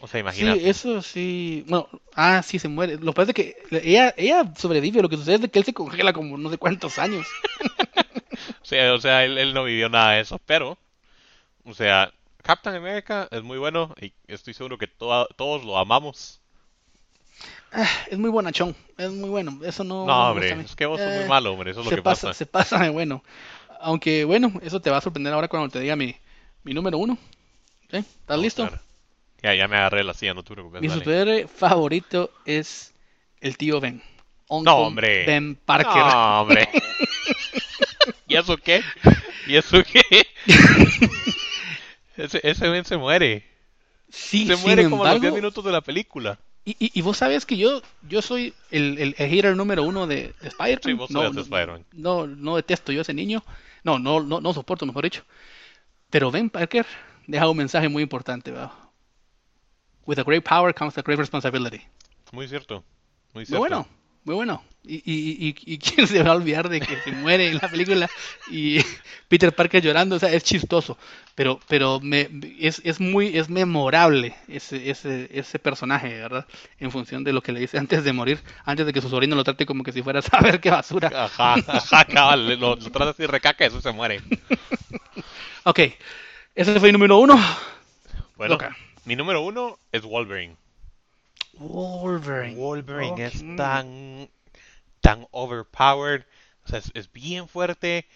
O 0.00 0.06
sea, 0.06 0.18
Sí, 0.18 0.20
imagínate. 0.20 0.68
eso 0.68 1.00
sí. 1.02 1.64
Bueno, 1.68 1.88
ah, 2.14 2.42
sí, 2.42 2.58
se 2.58 2.68
muere. 2.68 2.98
Lo 2.98 3.12
que 3.12 3.16
pasa 3.16 3.30
es 3.30 3.34
que 3.34 3.56
ella, 3.82 4.14
ella 4.18 4.52
sobrevive. 4.56 5.00
Lo 5.00 5.08
que 5.08 5.16
sucede 5.16 5.46
es 5.46 5.50
que 5.50 5.58
él 5.58 5.64
se 5.64 5.72
congela 5.72 6.12
como 6.12 6.36
no 6.36 6.50
sé 6.50 6.58
cuántos 6.58 6.98
años. 6.98 7.26
O 8.62 8.64
sea, 8.64 8.92
o 8.94 8.98
sea, 9.00 9.24
él, 9.24 9.38
él 9.38 9.54
no 9.54 9.64
vivió 9.64 9.88
nada 9.88 10.12
de 10.12 10.20
eso, 10.20 10.38
pero, 10.44 10.76
o 11.64 11.74
sea, 11.74 12.12
Captain 12.42 12.76
America 12.76 13.28
es 13.30 13.42
muy 13.42 13.58
bueno 13.58 13.94
y 14.00 14.12
estoy 14.26 14.54
seguro 14.54 14.78
que 14.78 14.86
toda- 14.86 15.26
todos 15.36 15.64
lo 15.64 15.78
amamos. 15.78 16.40
Ah, 17.72 17.88
es 18.10 18.18
muy 18.18 18.30
bonachón. 18.30 18.74
Es 18.96 19.10
muy 19.10 19.28
bueno. 19.28 19.60
Eso 19.64 19.84
no. 19.84 20.06
No, 20.06 20.06
no 20.06 20.30
hombre, 20.30 20.60
es 20.60 20.74
que 20.74 20.86
vos 20.86 21.00
sos 21.00 21.10
Eh, 21.12 21.18
muy 21.20 21.28
malo, 21.28 21.52
hombre, 21.52 21.72
eso 21.72 21.80
es 21.80 21.86
lo 21.86 21.90
que 21.90 22.02
pasa, 22.02 22.28
pasa. 22.28 22.38
se 22.38 22.46
pasa 22.46 22.78
de 22.78 22.90
bueno. 22.90 23.22
Aunque 23.80 24.24
bueno, 24.24 24.52
eso 24.62 24.80
te 24.80 24.90
va 24.90 24.98
a 24.98 25.00
sorprender 25.00 25.32
ahora 25.32 25.48
cuando 25.48 25.68
te 25.68 25.80
diga 25.80 25.96
mi, 25.96 26.16
mi 26.62 26.72
número 26.72 26.96
uno. 26.98 27.18
¿Sí? 27.90 27.98
¿Estás 27.98 28.22
Vamos 28.26 28.42
listo? 28.44 28.70
Ya, 29.42 29.54
ya 29.54 29.68
me 29.68 29.76
agarré 29.76 30.02
la 30.02 30.14
silla, 30.14 30.34
no 30.34 30.42
te 30.42 30.52
preocupes, 30.54 30.80
Mi 30.80 30.88
superhéroe 30.88 31.46
favorito 31.46 32.30
es 32.46 32.94
el 33.40 33.56
tío 33.58 33.80
Ben. 33.80 34.02
Uncle 34.48 34.72
No, 34.72 34.78
hombre. 34.78 35.26
Ben 35.26 35.56
Parker. 35.56 35.94
No, 35.94 36.40
hombre. 36.42 36.68
¿Y 38.28 38.36
eso 38.36 38.56
qué? 38.56 38.82
¿Y 39.46 39.56
eso 39.56 39.82
qué? 39.84 40.26
ese, 42.16 42.40
ese 42.42 42.68
Ben 42.68 42.84
se 42.84 42.96
muere. 42.96 43.44
Sí, 44.08 44.46
Se 44.46 44.56
muere 44.56 44.84
como 44.88 45.04
a 45.04 45.12
los 45.12 45.20
10 45.20 45.30
embargo, 45.30 45.36
minutos 45.36 45.64
de 45.64 45.72
la 45.72 45.80
película. 45.80 46.38
Y, 46.68 46.72
y, 46.80 46.98
y 46.98 47.00
vos 47.00 47.16
sabes 47.16 47.46
que 47.46 47.56
yo, 47.56 47.80
yo 48.08 48.20
soy 48.20 48.52
el, 48.72 48.98
el, 48.98 49.14
el 49.16 49.30
hater 49.30 49.56
número 49.56 49.84
uno 49.84 50.06
de, 50.06 50.34
de 50.40 50.48
Spider-Man. 50.48 50.80
Sí, 50.82 50.92
vos 50.94 51.10
no, 51.12 51.32
no, 51.32 51.40
Spider-Man. 51.40 51.84
no, 51.92 52.26
no 52.26 52.56
detesto 52.56 52.90
yo 52.92 52.98
a 52.98 53.02
ese 53.02 53.14
niño. 53.14 53.42
No, 53.84 54.00
no, 54.00 54.20
no, 54.20 54.40
no 54.40 54.52
soporto, 54.52 54.84
mejor 54.84 55.04
dicho. 55.04 55.22
Pero 56.10 56.32
Ben 56.32 56.50
Parker 56.50 56.84
deja 57.28 57.48
un 57.48 57.56
mensaje 57.56 57.88
muy 57.88 58.02
importante, 58.02 58.50
¿verdad? 58.50 58.72
With 60.06 60.18
a 60.18 60.24
great 60.24 60.44
power 60.44 60.74
comes 60.74 60.98
a 60.98 61.02
great 61.02 61.18
responsibility. 61.18 61.82
Muy 62.32 62.48
cierto. 62.48 62.84
Muy 63.32 63.46
cierto. 63.46 63.60
bueno, 63.60 63.86
muy 64.26 64.34
bueno. 64.34 64.62
Y, 64.88 64.96
y, 65.04 65.48
y, 65.48 65.74
y 65.74 65.78
quién 65.80 66.06
se 66.06 66.22
va 66.22 66.30
a 66.30 66.36
olvidar 66.36 66.68
de 66.68 66.80
que 66.80 66.96
se 67.00 67.12
muere 67.12 67.48
en 67.48 67.58
la 67.60 67.68
película 67.68 68.08
y 68.50 68.78
Peter 69.28 69.52
Parker 69.54 69.82
llorando, 69.82 70.16
o 70.16 70.18
sea, 70.18 70.32
es 70.32 70.44
chistoso, 70.44 70.96
pero, 71.34 71.58
pero 71.68 71.98
me, 72.00 72.28
es, 72.60 72.80
es 72.84 73.00
muy, 73.00 73.36
es 73.36 73.48
memorable 73.48 74.34
ese, 74.48 74.90
ese, 74.90 75.28
ese 75.32 75.58
personaje, 75.58 76.08
¿verdad? 76.20 76.46
En 76.78 76.90
función 76.92 77.24
de 77.24 77.32
lo 77.32 77.40
que 77.42 77.52
le 77.52 77.60
dice 77.60 77.78
antes 77.78 78.04
de 78.04 78.12
morir, 78.12 78.40
antes 78.64 78.86
de 78.86 78.92
que 78.92 79.00
su 79.00 79.08
sobrino 79.08 79.34
lo 79.34 79.44
trate 79.44 79.66
como 79.66 79.82
que 79.82 79.92
si 79.92 80.02
fuera 80.02 80.18
a 80.20 80.22
saber 80.22 80.60
qué 80.60 80.70
basura. 80.70 81.08
Ajá, 81.14 81.54
ajá, 81.66 82.04
cabal, 82.04 82.58
lo, 82.60 82.76
lo 82.76 82.90
trata 82.90 83.10
así 83.10 83.26
recaca 83.26 83.64
y 83.64 83.68
eso 83.68 83.80
se 83.80 83.92
muere. 83.92 84.20
Ok, 85.64 85.80
ese 86.54 86.78
fue 86.80 86.88
el 86.88 86.92
número 86.92 87.18
uno. 87.18 87.36
Bueno, 88.36 88.54
Loca. 88.54 88.76
mi 89.04 89.16
número 89.16 89.40
uno 89.42 89.78
es 89.92 90.02
Wolverine. 90.02 90.56
Wolverine. 91.58 92.56
Wolverine 92.56 93.24
es 93.24 93.42
Ok. 93.42 93.56
tan, 93.56 94.28
tan 95.00 95.26
overpowered, 95.32 96.24
o 96.64 96.68
sea, 96.68 96.78
es, 96.78 96.90
es 96.94 97.12
bien 97.12 97.48
fuerte, 97.48 98.06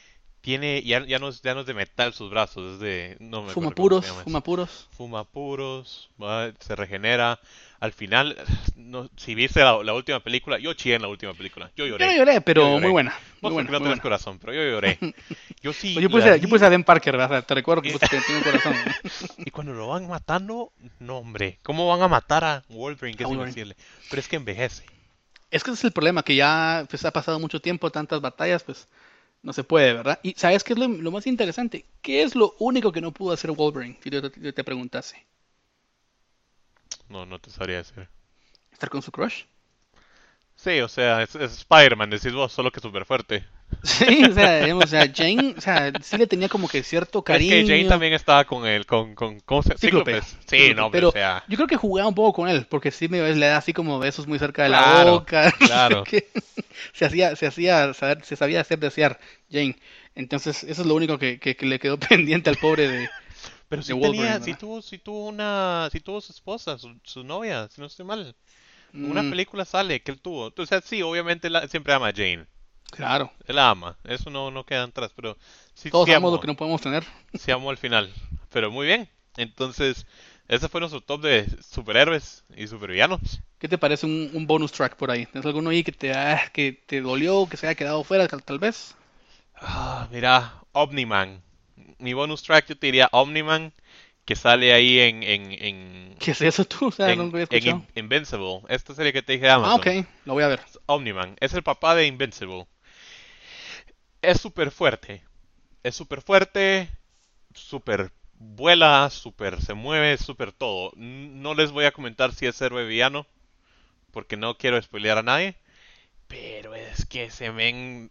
tiene, 0.41 0.83
ya, 0.83 1.05
ya, 1.07 1.19
no 1.19 1.29
es, 1.29 1.43
ya 1.43 1.55
no 1.55 1.61
es 1.61 1.67
de 1.67 1.75
metal 1.75 2.13
sus 2.13 2.31
brazos, 2.31 2.75
es 2.75 2.81
de, 2.81 3.17
no 3.21 3.43
me 3.43 3.53
Fuma 3.53 3.71
puros, 3.71 4.07
fuma 4.07 4.41
puros. 4.43 4.89
Fuma 4.93 5.25
puros, 5.25 6.11
va, 6.23 6.53
se 6.61 6.77
regenera, 6.77 7.41
al 7.81 7.93
final, 7.93 8.37
no, 8.77 9.09
si 9.17 9.35
viste 9.35 9.61
la, 9.61 9.83
la 9.83 9.95
última 9.95 10.21
película, 10.21 10.59
yo 10.59 10.75
chillé 10.75 10.97
en 10.97 11.03
la 11.03 11.09
última 11.09 11.33
película, 11.35 11.71
yo 11.77 11.87
Yo 11.87 11.93
lloré. 11.93 12.07
no 12.07 12.13
lloré, 12.13 12.41
pero 12.43 12.63
Yo 12.63 12.69
lloré. 12.69 12.81
muy 12.83 12.91
buena. 12.93 13.15
Vos 13.41 13.53
Muy 13.53 13.55
buena, 13.55 13.71
no 13.71 13.79
tenés 13.79 13.89
buena. 13.89 14.03
corazón, 14.03 14.39
pero 14.39 14.53
yo 14.53 14.63
lloré. 14.63 14.99
Yo 15.63 15.73
sí. 15.73 15.95
Yo 15.95 16.09
puse, 16.11 16.41
yo 16.41 16.67
a 16.67 16.69
Ben 16.71 16.85
Parker, 16.85 17.17
¿verdad? 17.17 17.45
Te 17.45 17.55
recuerdo 17.55 17.83
que 17.83 17.93
puse 17.93 18.07
que 18.09 18.21
tiene 18.21 18.39
un 18.39 18.45
corazón. 18.45 18.75
Y 19.39 19.51
cuando 19.51 19.73
lo 19.75 19.89
van 19.89 20.09
matando, 20.09 20.73
no 20.99 21.19
hombre, 21.19 21.59
¿cómo 21.63 21.87
van 21.89 22.03
a 22.03 22.09
matar 22.09 22.45
a 22.45 22.65
Wolverine 22.69 23.17
que 23.17 23.25
es 23.25 23.29
Wolverine. 23.29 23.51
invencible? 23.51 23.77
Pero 24.09 24.21
es 24.21 24.29
que 24.29 24.37
envejece. 24.37 24.85
Es 25.51 25.65
que 25.65 25.71
ese 25.71 25.81
es 25.81 25.85
el 25.85 25.93
problema, 25.93 26.23
que 26.23 26.37
ya 26.37 26.87
pues, 26.89 27.05
ha 27.05 27.11
pasado 27.13 27.39
mucho 27.41 27.61
tiempo, 27.61 27.91
tantas 27.91 28.21
batallas, 28.21 28.63
pues 28.63 28.89
No 29.43 29.53
se 29.53 29.65
puede, 29.65 29.95
¿verdad? 29.95 30.21
Y 30.23 30.35
¿sabes 30.37 30.63
qué 30.65 30.75
es 30.75 30.79
lo, 30.79 30.87
lo 30.89 31.11
más 31.11 31.27
interesante? 31.27 31.87
¿Qué 32.03 32.23
es 32.23 32.35
lo 32.35 32.55
único 32.59 32.93
que 32.93 33.01
no 33.01 33.13
pudo 33.13 33.33
hacer 33.33 33.51
Wolverine? 33.53 33.99
Si 34.03 34.11
yo 34.11 34.31
te, 34.31 34.41
yo 34.41 34.53
te 34.55 34.65
preguntase. 34.65 35.27
No, 37.11 37.27
no 37.27 37.39
te 37.39 37.51
sabría 37.51 37.79
decir. 37.79 38.09
¿Estar 38.73 38.89
con 38.89 39.03
su 39.03 39.11
crush? 39.13 39.43
Sí, 40.57 40.81
o 40.81 40.89
sea, 40.89 41.23
es, 41.23 41.35
es 41.35 41.53
Spider-Man, 41.59 42.11
decís 42.11 42.33
vos, 42.33 42.53
solo 42.53 42.71
que 42.71 42.81
súper 42.81 43.05
fuerte. 43.05 43.45
Sí, 43.85 44.25
o 44.25 44.33
sea, 44.35 44.63
digamos, 44.63 44.85
o 44.85 44.89
sea, 44.89 45.07
Jane, 45.15 45.55
o 45.57 45.61
sea, 45.61 45.93
sí 46.03 46.19
le 46.19 46.27
tenía 46.27 46.49
como 46.49 46.69
que 46.69 46.83
cierto 46.83 47.21
Es 47.21 47.25
cariño. 47.25 47.51
que 47.51 47.63
Jane 47.67 47.85
también 47.89 48.13
estaba 48.13 48.45
con 48.45 48.67
el, 48.67 48.85
con, 48.85 49.15
con, 49.15 49.39
¿cómo 49.41 49.63
se 49.63 49.79
Cíclope. 49.79 50.21
Sí, 50.23 50.27
Cíclope. 50.49 50.75
no, 50.75 50.91
pero 50.91 51.09
o 51.11 51.13
sea, 51.13 51.45
yo 51.47 51.57
creo 51.57 51.69
que 51.69 51.77
jugaba 51.77 52.09
un 52.09 52.15
poco 52.17 52.33
con 52.33 52.49
él, 52.49 52.67
porque 52.69 52.91
sí 52.91 53.09
me 53.09 53.21
le 53.33 53.47
da 53.47 53.57
así 53.59 53.73
como 53.73 53.99
besos 54.01 54.27
muy 54.27 54.39
cerca 54.41 54.65
de 54.65 54.71
la 54.71 55.05
boca. 55.05 55.53
claro. 55.59 56.03
que 56.03 56.27
se 56.93 57.05
hacía, 57.07 57.37
se 57.37 57.47
hacía 57.47 57.95
saber, 57.95 58.25
se 58.25 58.35
sabía 58.37 58.61
hacer 58.61 58.81
desear 58.81 59.21
Jane. 59.51 59.77
Entonces, 60.17 60.65
eso 60.65 60.83
es 60.83 60.87
lo 60.89 60.95
único 60.97 61.17
que, 61.19 61.39
que- 61.39 61.55
que 61.57 61.67
le 61.67 61.79
quedó 61.79 61.97
pendiente 62.09 62.51
al 62.51 62.57
pobre 62.57 62.89
de. 62.89 63.09
Pero 63.71 63.83
sí 63.85 63.97
tenía, 63.97 64.41
sí 64.43 64.55
tuvo, 64.55 64.83
sí 64.83 64.99
tuvo 64.99 65.29
una, 65.29 65.89
sí 65.93 66.01
tuvo 66.01 66.21
su 66.23 66.33
esposa, 66.33 66.79
su, 66.79 67.01
su 67.05 67.25
novia, 67.25 67.69
si 67.71 67.81
no 67.83 67.89
estoy 67.89 68.07
mal. 68.07 68.37
Una 69.03 69.25
Mm, 69.25 69.31
película 69.31 69.65
sale 69.67 70.03
que 70.03 70.13
él 70.13 70.21
tuvo. 70.23 70.53
O 70.57 70.67
sea, 70.67 70.81
sí, 70.83 71.03
obviamente 71.03 71.51
la- 71.51 71.69
siempre 71.69 71.95
ama 71.95 72.09
a 72.09 72.13
Jane. 72.15 72.47
claro. 72.91 73.33
Él 73.47 73.57
la 73.57 73.71
ama, 73.71 73.99
eso 74.05 74.31
no, 74.31 74.51
no 74.51 74.65
queda 74.65 74.85
atrás, 74.85 75.13
pero 75.17 75.37
sí, 75.75 75.91
Todos 75.91 76.09
sí 76.09 76.13
amamos 76.13 76.33
amó, 76.33 76.33
lo 76.33 76.41
que 76.41 76.47
no 76.47 76.57
podemos 76.57 76.81
tener. 76.81 77.05
sí 77.35 77.51
amó 77.53 77.71
al 77.71 77.79
final. 77.79 78.13
Pero 78.51 78.71
muy 78.71 78.87
bien, 78.87 79.09
entonces, 79.37 80.07
ese 80.49 80.69
fue 80.69 80.81
nuestro 80.81 81.01
top 81.03 81.23
de 81.23 81.49
superhéroes 81.63 82.45
y 82.57 82.67
supervillanos. 82.69 83.43
¿Qué 83.61 83.69
te 83.69 83.79
parece 83.79 84.07
un, 84.07 84.31
un 84.35 84.47
bonus 84.47 84.73
track 84.73 84.97
por 84.97 85.11
ahí? 85.11 85.25
¿Tienes 85.27 85.47
alguno 85.47 85.71
ahí 85.71 85.85
que 85.85 85.93
te, 85.93 86.13
ah, 86.13 86.51
que 86.53 86.73
te 86.73 87.01
dolió, 87.01 87.49
que 87.49 87.57
se 87.57 87.67
haya 87.69 87.77
quedado 87.77 88.03
fuera, 88.05 88.27
tal, 88.27 88.43
tal 88.43 88.59
vez? 88.59 88.97
Ah, 89.63 90.09
mira, 90.11 90.53
Omniman. 90.75 91.41
Mi 91.99 92.13
bonus 92.15 92.43
track 92.43 92.67
yo 92.69 92.77
te 92.79 92.87
diría 92.87 93.09
Omniman, 93.13 93.73
que 94.25 94.37
sale 94.37 94.73
ahí 94.73 95.01
en, 95.01 95.23
en, 95.23 95.53
en, 95.53 96.17
¿Qué 96.19 96.31
es 96.33 96.41
eso 96.43 96.65
tú? 96.65 96.87
O 96.89 96.93
sea, 96.93 97.11
en, 97.11 97.19
no 97.19 97.25
lo 97.25 97.31
había 97.31 97.47
en 97.51 97.55
escuchado. 97.55 97.87
Invincible. 97.95 98.61
Esta 98.69 98.95
serie 98.95 99.13
que 99.13 99.23
te 99.23 99.33
dije 99.33 99.47
de 99.47 99.51
Ah, 99.51 99.55
Amazon. 99.57 99.81
ok, 99.81 100.07
lo 100.25 100.35
voy 100.35 100.43
a 100.45 100.49
ver. 100.49 100.61
Omniman. 100.87 101.37
Es 101.41 101.55
el 101.55 101.63
papá 101.63 101.95
de 101.95 102.07
Invincible. 102.07 102.67
Es 104.23 104.41
súper 104.41 104.71
fuerte. 104.71 105.23
Es 105.83 105.95
súper 105.95 106.21
fuerte, 106.21 106.91
súper 107.55 108.13
vuela, 108.35 109.09
súper 109.11 109.61
se 109.63 109.75
mueve, 109.75 110.17
súper 110.19 110.53
todo. 110.53 110.93
No 110.97 111.55
les 111.55 111.71
voy 111.71 111.87
a 111.87 111.93
comentar 111.93 112.35
si 112.35 112.47
es 112.47 112.61
héroe 112.61 112.85
villano, 112.85 113.27
porque 114.13 114.37
no 114.37 114.57
quiero 114.59 114.81
spoilear 114.81 115.19
a 115.19 115.23
nadie. 115.23 115.57
Pero 116.29 116.75
es 116.75 117.07
que 117.07 117.31
se 117.31 117.51
ven 117.51 118.11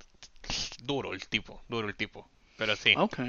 duro 0.84 1.14
el 1.14 1.28
tipo, 1.28 1.62
duro 1.70 1.88
el 1.88 1.96
tipo. 1.96 2.28
Pero 2.58 2.76
sí. 2.76 2.94
Ok, 2.98 3.20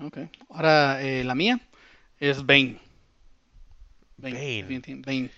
ok. 0.00 0.18
Ahora, 0.50 1.02
eh, 1.02 1.24
la 1.24 1.34
mía 1.34 1.60
es 2.20 2.44
Bane. 2.44 2.78
Bane. 4.16 4.62
Bane. 4.62 5.02
Bane. 5.04 5.30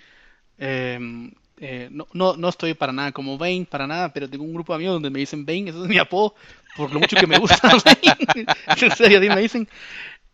Eh, 0.58 1.30
eh, 1.62 1.88
no, 1.92 2.06
no, 2.14 2.36
no 2.36 2.48
estoy 2.48 2.72
para 2.72 2.92
nada 2.92 3.12
como 3.12 3.36
Bane, 3.36 3.66
para 3.70 3.86
nada, 3.86 4.10
pero 4.12 4.28
tengo 4.28 4.44
un 4.44 4.54
grupo 4.54 4.72
de 4.72 4.76
amigos 4.76 4.94
donde 4.94 5.10
me 5.10 5.18
dicen 5.18 5.44
Bane, 5.44 5.68
ese 5.68 5.82
es 5.82 5.88
mi 5.88 5.98
apodo, 5.98 6.34
por 6.74 6.90
lo 6.90 6.98
mucho 6.98 7.16
que 7.16 7.26
me 7.26 7.38
gusta 7.38 7.60
Bane. 7.84 8.46
En 8.80 8.90
serio, 8.96 9.20
me 9.20 9.40
dicen. 9.40 9.68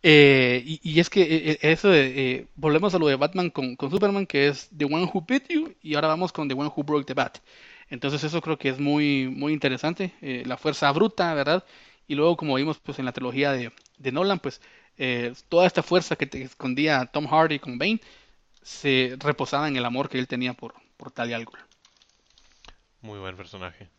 Eh, 0.03 0.63
y, 0.65 0.79
y 0.83 0.99
es 1.01 1.09
que 1.09 1.57
eso 1.61 1.89
de, 1.89 2.31
eh, 2.35 2.47
volvemos 2.55 2.95
a 2.95 2.99
lo 2.99 3.07
de 3.07 3.15
Batman 3.17 3.49
con, 3.49 3.75
con 3.75 3.91
Superman, 3.91 4.25
que 4.25 4.47
es 4.47 4.69
The 4.77 4.85
One 4.85 5.09
Who 5.13 5.25
Beat 5.27 5.49
You, 5.49 5.75
y 5.81 5.95
ahora 5.95 6.07
vamos 6.09 6.31
con 6.31 6.47
The 6.47 6.53
One 6.53 6.71
Who 6.73 6.83
Broke 6.83 7.05
the 7.05 7.13
Bat. 7.13 7.39
Entonces 7.89 8.23
eso 8.23 8.41
creo 8.41 8.57
que 8.57 8.69
es 8.69 8.79
muy, 8.79 9.27
muy 9.27 9.53
interesante, 9.53 10.13
la 10.45 10.57
fuerza 10.57 10.91
bruta, 10.91 11.33
¿verdad? 11.33 11.63
Y 12.07 12.15
luego, 12.15 12.37
como 12.37 12.55
vimos 12.55 12.79
pues 12.79 12.99
en 12.99 13.05
la 13.05 13.11
trilogía 13.13 13.51
de, 13.51 13.71
de 13.97 14.11
Nolan, 14.11 14.39
pues 14.39 14.61
eh, 14.97 15.33
toda 15.49 15.67
esta 15.67 15.83
fuerza 15.83 16.15
que 16.15 16.25
te 16.27 16.41
escondía 16.43 17.05
Tom 17.07 17.27
Hardy 17.27 17.59
con 17.59 17.77
Bane 17.77 17.99
se 18.63 19.15
reposaba 19.19 19.67
en 19.69 19.77
el 19.77 19.85
amor 19.85 20.09
que 20.09 20.19
él 20.19 20.27
tenía 20.27 20.53
por, 20.53 20.75
por 20.97 21.11
Talia 21.11 21.37
al 21.37 21.45
Ghul. 21.45 21.59
Muy 23.01 23.17
buen 23.19 23.35
personaje. 23.35 23.89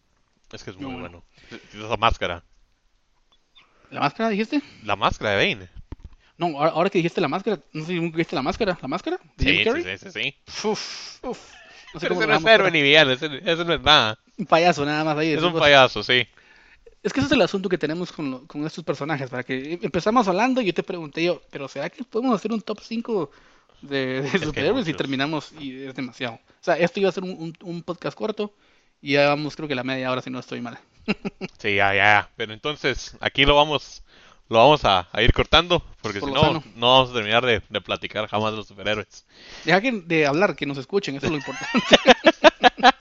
Es 0.53 0.65
que 0.65 0.71
es 0.71 0.77
Muy 0.79 0.87
muy 0.87 0.95
bueno. 0.95 1.11
bueno. 1.11 1.25
Esa 1.73 1.97
máscara. 1.97 2.45
¿La 3.91 4.01
máscara 4.01 4.29
dijiste? 4.31 4.63
La 4.81 4.97
máscara 4.97 5.37
de 5.37 5.37
Bane. 5.55 5.69
No, 6.39 6.47
ahora, 6.59 6.71
ahora 6.71 6.91
que 6.91 6.99
dijiste 6.99 7.21
la 7.21 7.29
máscara, 7.29 7.61
no 7.73 7.83
sé 7.85 7.89
si 7.93 7.99
dijiste 8.01 8.37
la 8.37 8.43
máscara, 8.43 8.79
¿la 8.81 8.89
máscara? 8.89 9.19
¿De 9.37 9.47
Jim 9.47 9.63
Sí, 9.63 9.67
sí, 9.67 9.83
sí, 9.83 9.99
sí, 9.99 10.11
sí. 10.11 10.35
Uf, 10.65 11.25
uf. 11.25 11.39
No 11.93 12.01
sé 12.01 12.07
Pero 12.07 12.15
cómo 12.15 12.23
ese 12.23 12.27
no 12.27 12.35
es 12.35 12.45
héroe 12.45 12.71
ni 12.71 12.83
villano, 12.83 13.13
ese, 13.13 13.27
ese 13.45 13.65
no 13.65 13.75
es 13.75 13.81
nada. 13.81 14.19
Un 14.39 14.47
payaso 14.47 14.85
nada 14.85 15.05
más 15.05 15.17
ahí. 15.19 15.33
Es 15.33 15.43
un 15.43 15.55
payaso, 15.55 16.03
sí. 16.03 16.27
Es 17.03 17.13
que 17.13 17.21
ese 17.21 17.27
es 17.29 17.33
el 17.33 17.43
asunto 17.43 17.69
que 17.69 17.79
tenemos 17.79 18.11
con, 18.13 18.31
lo- 18.31 18.47
con 18.47 18.67
estos 18.67 18.83
personajes. 18.85 19.31
Para 19.31 19.43
que 19.45 19.79
empezamos 19.83 20.27
hablando 20.29 20.61
y 20.61 20.67
yo 20.67 20.75
te 20.75 20.83
pregunté 20.83 21.23
yo, 21.25 21.41
pero 21.51 21.69
¿será 21.69 21.89
que 21.91 22.03
podemos 22.05 22.35
hacer 22.35 22.53
un 22.53 22.61
top 22.61 22.81
5 22.83 23.31
de, 23.83 24.29
superhéroes 24.43 24.89
y 24.89 24.95
terminamos 24.95 25.53
y 25.61 25.85
es 25.85 25.95
demasiado? 25.95 26.35
O 26.35 26.65
sea, 26.65 26.77
esto 26.77 26.99
iba 27.01 27.09
a 27.09 27.13
ser 27.13 27.23
un, 27.25 27.31
un- 27.31 27.57
un 27.63 27.83
podcast 27.83 28.17
corto 28.19 28.53
y 29.01 29.13
ya 29.13 29.29
vamos 29.29 29.55
creo 29.55 29.69
que 29.69 29.75
la 29.77 29.85
media 29.85 30.11
hora 30.11 30.21
si 30.23 30.31
no 30.31 30.39
estoy 30.41 30.61
mal. 30.61 30.79
Sí, 31.59 31.77
ya, 31.77 31.95
ya. 31.95 32.29
Pero 32.37 32.53
entonces, 32.53 33.17
aquí 33.21 33.45
lo 33.45 33.55
vamos, 33.57 34.03
lo 34.49 34.59
vamos 34.59 34.85
a, 34.85 35.09
a 35.13 35.23
ir 35.23 35.33
cortando, 35.33 35.83
porque 36.03 36.19
Por 36.21 36.29
si 36.31 36.35
no, 36.35 36.41
sano. 36.41 36.63
no 36.77 36.87
vamos 36.95 37.11
a 37.11 37.15
terminar 37.15 37.47
de, 37.47 37.63
de 37.69 37.81
platicar 37.81 38.27
jamás 38.29 38.51
de 38.53 38.57
los 38.59 38.67
superhéroes. 38.67 39.25
Deja 39.65 39.81
que, 39.81 39.93
de 39.93 40.27
hablar, 40.27 40.55
que 40.57 40.67
nos 40.67 40.79
escuchen, 40.79 41.15
eso 41.17 41.27
es 41.27 41.33
lo 41.33 41.39
importante. 41.39 41.71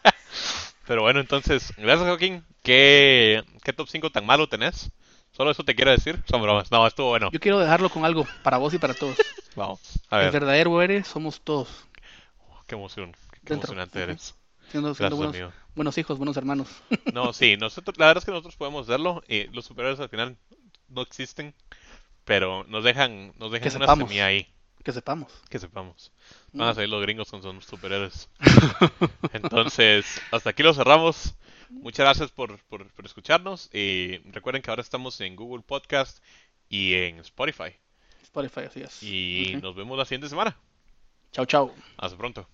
Pero 0.87 1.01
bueno, 1.01 1.19
entonces, 1.19 1.73
gracias 1.77 2.07
Joaquín. 2.07 2.45
¿Qué, 2.63 3.43
qué 3.63 3.73
top 3.73 3.87
5 3.89 4.09
tan 4.11 4.25
malo 4.25 4.47
tenés? 4.47 4.91
Solo 5.31 5.51
eso 5.51 5.63
te 5.63 5.75
quiero 5.75 5.91
decir. 5.91 6.23
Son 6.29 6.41
bromas. 6.41 6.71
No, 6.71 6.87
estuvo 6.87 7.09
bueno. 7.09 7.29
Yo 7.31 7.39
quiero 7.39 7.59
dejarlo 7.59 7.89
con 7.89 8.05
algo 8.05 8.25
para 8.43 8.57
vos 8.57 8.73
y 8.73 8.77
para 8.79 8.93
todos. 8.93 9.17
Vamos. 9.55 9.79
A 10.09 10.17
El 10.19 10.23
ver, 10.25 10.33
verdadero 10.33 10.81
héroe 10.81 11.03
somos 11.03 11.41
todos. 11.41 11.67
qué 12.65 12.75
emoción. 12.75 13.11
Qué 13.31 13.39
Dentro. 13.53 13.55
emocionante 13.73 14.01
eres. 14.01 14.35
Siendo, 14.71 14.93
siendo 14.95 15.15
Gracias, 15.17 15.31
buenos, 15.41 15.53
buenos 15.75 15.97
hijos, 15.97 16.17
buenos 16.17 16.37
hermanos. 16.37 16.67
No, 17.13 17.31
sí, 17.33 17.55
nosotros, 17.57 17.97
la 17.97 18.07
verdad 18.07 18.21
es 18.21 18.25
que 18.25 18.31
nosotros 18.31 18.55
podemos 18.57 18.87
hacerlo 18.87 19.23
y 19.27 19.45
los 19.47 19.65
superhéroes 19.65 19.99
al 19.99 20.09
final 20.09 20.37
no 20.89 21.01
existen, 21.01 21.53
pero 22.25 22.63
nos 22.65 22.83
dejan, 22.83 23.33
nos 23.37 23.51
dejan 23.51 23.69
Que 23.69 23.77
una 23.77 23.85
sepamos. 23.85 24.07
semilla 24.09 24.25
ahí, 24.25 24.47
que 24.87 24.93
sepamos. 24.93 25.33
que 25.49 25.59
sepamos. 25.59 26.13
Van 26.53 26.69
a 26.69 26.71
Mm. 26.71 26.75
salir 26.75 26.89
los 26.89 27.01
gringos 27.01 27.29
con 27.29 27.41
sus 27.43 27.65
superhéroes. 27.65 28.29
Entonces, 29.33 30.21
hasta 30.31 30.51
aquí 30.51 30.63
lo 30.63 30.73
cerramos. 30.73 31.35
Muchas 31.69 32.05
gracias 32.05 32.31
por, 32.31 32.57
por, 32.69 32.87
por 32.93 33.05
escucharnos 33.05 33.69
y 33.73 34.19
recuerden 34.31 34.61
que 34.61 34.69
ahora 34.69 34.81
estamos 34.81 35.19
en 35.19 35.35
Google 35.35 35.61
Podcast 35.67 36.23
y 36.69 36.93
en 36.93 37.19
Spotify. 37.19 37.75
Spotify, 38.23 38.61
así 38.61 38.79
es. 38.79 39.03
Y 39.03 39.57
nos 39.61 39.75
vemos 39.75 39.97
la 39.97 40.05
siguiente 40.05 40.29
semana. 40.29 40.57
Chao, 41.33 41.45
chao. 41.45 41.75
Hasta 41.97 42.17
pronto. 42.17 42.47